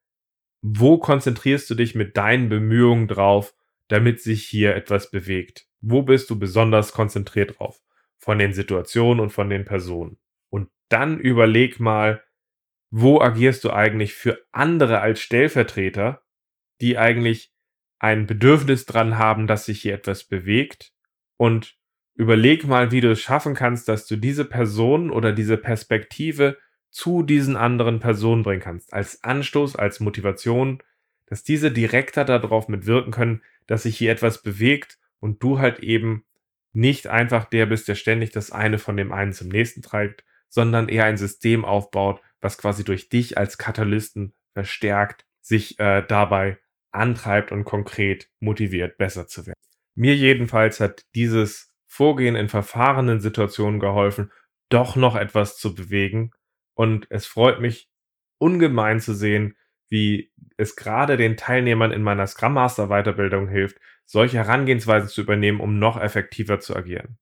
wo 0.62 0.98
konzentrierst 0.98 1.70
du 1.70 1.76
dich 1.76 1.96
mit 1.96 2.18
deinen 2.18 2.50
Bemühungen 2.50 3.08
drauf, 3.08 3.56
damit 3.88 4.22
sich 4.22 4.46
hier 4.46 4.76
etwas 4.76 5.12
bewegt? 5.12 5.68
Wo 5.82 6.04
bist 6.04 6.30
du 6.30 6.40
besonders 6.40 6.94
konzentriert 6.94 7.60
drauf? 7.60 7.82
Von 8.18 8.40
den 8.40 8.54
Situationen 8.54 9.20
und 9.20 9.32
von 9.32 9.50
den 9.50 9.66
Personen. 9.66 10.18
Dann 10.90 11.20
überleg 11.20 11.80
mal, 11.80 12.24
wo 12.92 13.20
agierst 13.22 13.64
du 13.64 13.72
eigentlich 13.72 14.14
für 14.14 14.40
andere 14.52 15.00
als 15.00 15.20
Stellvertreter, 15.22 16.22
die 16.82 16.98
eigentlich 16.98 17.52
ein 18.00 18.28
Bedürfnis 18.28 18.86
dran 18.86 19.18
haben, 19.18 19.48
dass 19.48 19.66
sich 19.66 19.82
hier 19.82 19.94
etwas 19.96 20.26
bewegt? 20.26 20.94
Und 21.38 21.76
überleg 22.16 22.66
mal, 22.66 22.92
wie 22.92 23.02
du 23.02 23.12
es 23.12 23.22
schaffen 23.22 23.56
kannst, 23.56 23.88
dass 23.90 24.06
du 24.06 24.16
diese 24.16 24.46
Person 24.46 25.10
oder 25.10 25.32
diese 25.32 25.58
Perspektive 25.58 26.58
zu 26.92 27.24
diesen 27.24 27.56
anderen 27.58 28.00
Personen 28.00 28.44
bringen 28.44 28.62
kannst, 28.62 28.94
als 28.94 29.24
Anstoß, 29.24 29.76
als 29.76 30.00
Motivation, 30.00 30.84
dass 31.26 31.44
diese 31.44 31.72
direkter 31.72 32.26
darauf 32.26 32.68
mitwirken 32.68 33.12
können, 33.12 33.42
dass 33.66 33.84
sich 33.84 33.98
hier 33.98 34.12
etwas 34.12 34.44
bewegt 34.44 35.00
und 35.20 35.42
du 35.42 35.58
halt 35.58 35.80
eben 35.80 36.26
nicht 36.72 37.08
einfach 37.08 37.46
der 37.46 37.66
bist, 37.66 37.88
der 37.88 37.96
ständig 37.96 38.32
das 38.32 38.52
eine 38.52 38.78
von 38.78 38.98
dem 38.98 39.12
einen 39.12 39.34
zum 39.34 39.48
nächsten 39.48 39.82
treibt, 39.82 40.24
sondern 40.54 40.88
eher 40.88 41.06
ein 41.06 41.18
System 41.18 41.66
aufbaut, 41.66 42.22
was 42.40 42.60
quasi 42.60 42.84
durch 42.84 43.10
dich 43.10 43.40
als 43.40 43.58
Katalysten 43.58 44.36
verstärkt 44.54 45.26
sich 45.42 45.80
äh, 45.80 46.04
dabei 46.08 46.60
antreibt 46.92 47.52
und 47.52 47.66
konkret 47.66 48.30
motiviert, 48.40 49.00
besser 49.00 49.26
zu 49.26 49.48
werden. 49.48 49.60
Mir 49.96 50.16
jedenfalls 50.16 50.80
hat 50.80 51.06
dieses 51.16 51.74
Vorgehen 51.88 52.36
in 52.36 52.50
verfahrenen 52.50 53.20
Situationen 53.20 53.80
geholfen, 53.80 54.32
doch 54.70 54.96
noch 54.96 55.16
etwas 55.16 55.58
zu 55.58 55.74
bewegen. 55.74 56.32
Und 56.76 57.08
es 57.10 57.26
freut 57.26 57.60
mich 57.60 57.90
ungemein 58.38 59.00
zu 59.00 59.16
sehen, 59.16 59.58
wie 59.90 60.32
es 60.58 60.76
gerade 60.76 61.18
den 61.18 61.36
Teilnehmern 61.36 61.92
in 61.92 62.04
meiner 62.04 62.28
Scrum 62.28 62.54
Master 62.54 62.90
Weiterbildung 62.90 63.48
hilft, 63.48 63.80
solche 64.06 64.38
Herangehensweisen 64.38 65.10
zu 65.10 65.22
übernehmen, 65.22 65.60
um 65.60 65.80
noch 65.80 66.00
effektiver 66.00 66.60
zu 66.60 66.76
agieren. 66.76 67.18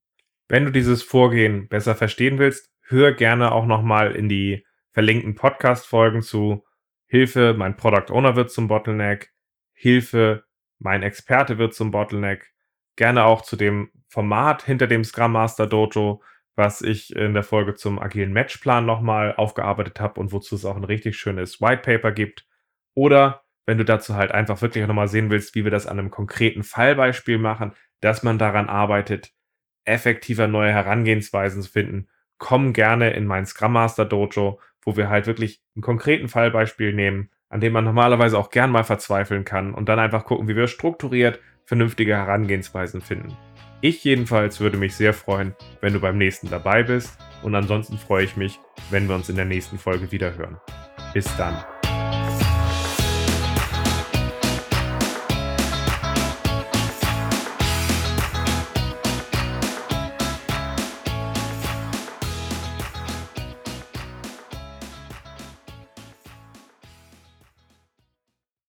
Wenn 0.50 0.66
du 0.66 0.72
dieses 0.72 1.02
Vorgehen 1.02 1.70
besser 1.70 1.96
verstehen 1.96 2.38
willst, 2.38 2.71
hör 2.92 3.14
gerne 3.14 3.52
auch 3.52 3.66
nochmal 3.66 4.16
in 4.16 4.30
die 4.30 4.66
verlinkten 4.92 5.36
Podcast-Folgen 5.36 6.22
zu. 6.22 6.66
Hilfe, 7.08 7.56
mein 7.58 7.76
Product 7.76 8.14
Owner 8.14 8.36
wird 8.36 8.52
zum 8.52 8.68
Bottleneck, 8.68 9.32
Hilfe, 9.74 10.44
mein 10.80 11.04
Experte 11.04 11.58
wird 11.58 11.74
zum 11.74 11.92
Bottleneck, 11.92 12.54
gerne 12.96 13.26
auch 13.26 13.42
zu 13.42 13.56
dem 13.56 13.92
Format 14.08 14.64
hinter 14.64 14.88
dem 14.88 15.04
Scrum 15.04 15.34
Master 15.34 15.68
Dojo, 15.68 16.22
was 16.56 16.82
ich 16.82 17.16
in 17.16 17.34
der 17.34 17.44
Folge 17.44 17.76
zum 17.76 18.00
agilen 18.00 18.34
Matchplan 18.34 18.86
nochmal 18.86 19.36
aufgearbeitet 19.36 20.00
habe 20.00 20.20
und 20.20 20.32
wozu 20.32 20.56
es 20.56 20.66
auch 20.66 20.76
ein 20.76 20.84
richtig 20.84 21.18
schönes 21.18 21.62
White 21.62 21.82
Paper 21.82 22.12
gibt. 22.12 22.46
Oder 22.94 23.44
wenn 23.66 23.78
du 23.78 23.86
dazu 23.86 24.16
halt 24.16 24.32
einfach 24.32 24.62
wirklich 24.62 24.86
nochmal 24.86 25.08
sehen 25.08 25.30
willst, 25.30 25.56
wie 25.56 25.64
wir 25.64 25.72
das 25.72 25.88
an 25.88 26.00
einem 26.00 26.12
konkreten 26.12 26.64
Fallbeispiel 26.64 27.38
machen, 27.38 27.74
dass 28.02 28.24
man 28.24 28.38
daran 28.38 28.70
arbeitet, 28.70 29.32
effektiver 29.86 30.48
neue 30.48 30.72
Herangehensweisen 30.72 31.62
zu 31.62 31.72
finden, 31.72 32.10
komm 32.42 32.74
gerne 32.74 33.12
in 33.12 33.28
mein 33.28 33.46
Scrum 33.46 33.74
Master 33.74 34.04
Dojo, 34.04 34.60
wo 34.82 34.98
wir 34.98 35.10
halt 35.10 35.28
wirklich 35.28 35.62
einen 35.76 35.84
konkreten 35.84 36.28
Fallbeispiel 36.28 36.92
nehmen, 36.92 37.30
an 37.50 37.62
dem 37.62 37.72
man 37.72 37.86
normalerweise 37.86 38.38
auch 38.38 38.50
gern 38.50 38.72
mal 38.72 38.84
verzweifeln 38.84 39.46
kann 39.46 39.74
und 39.74 39.88
dann 39.88 40.00
einfach 40.00 40.26
gucken, 40.26 40.48
wie 40.48 40.56
wir 40.56 40.68
strukturiert 40.68 41.40
vernünftige 41.66 42.16
Herangehensweisen 42.16 43.00
finden. 43.00 43.38
Ich 43.80 44.04
jedenfalls 44.04 44.60
würde 44.60 44.78
mich 44.78 44.96
sehr 44.96 45.14
freuen, 45.14 45.56
wenn 45.82 45.94
du 45.94 46.00
beim 46.00 46.18
nächsten 46.18 46.50
dabei 46.50 46.82
bist 46.82 47.16
und 47.44 47.54
ansonsten 47.54 48.00
freue 48.00 48.26
ich 48.26 48.36
mich, 48.36 48.60
wenn 48.90 49.08
wir 49.08 49.16
uns 49.16 49.30
in 49.30 49.36
der 49.36 49.46
nächsten 49.46 49.78
Folge 49.78 50.12
wieder 50.12 50.36
hören. 50.36 50.58
Bis 51.14 51.26
dann. 51.38 51.56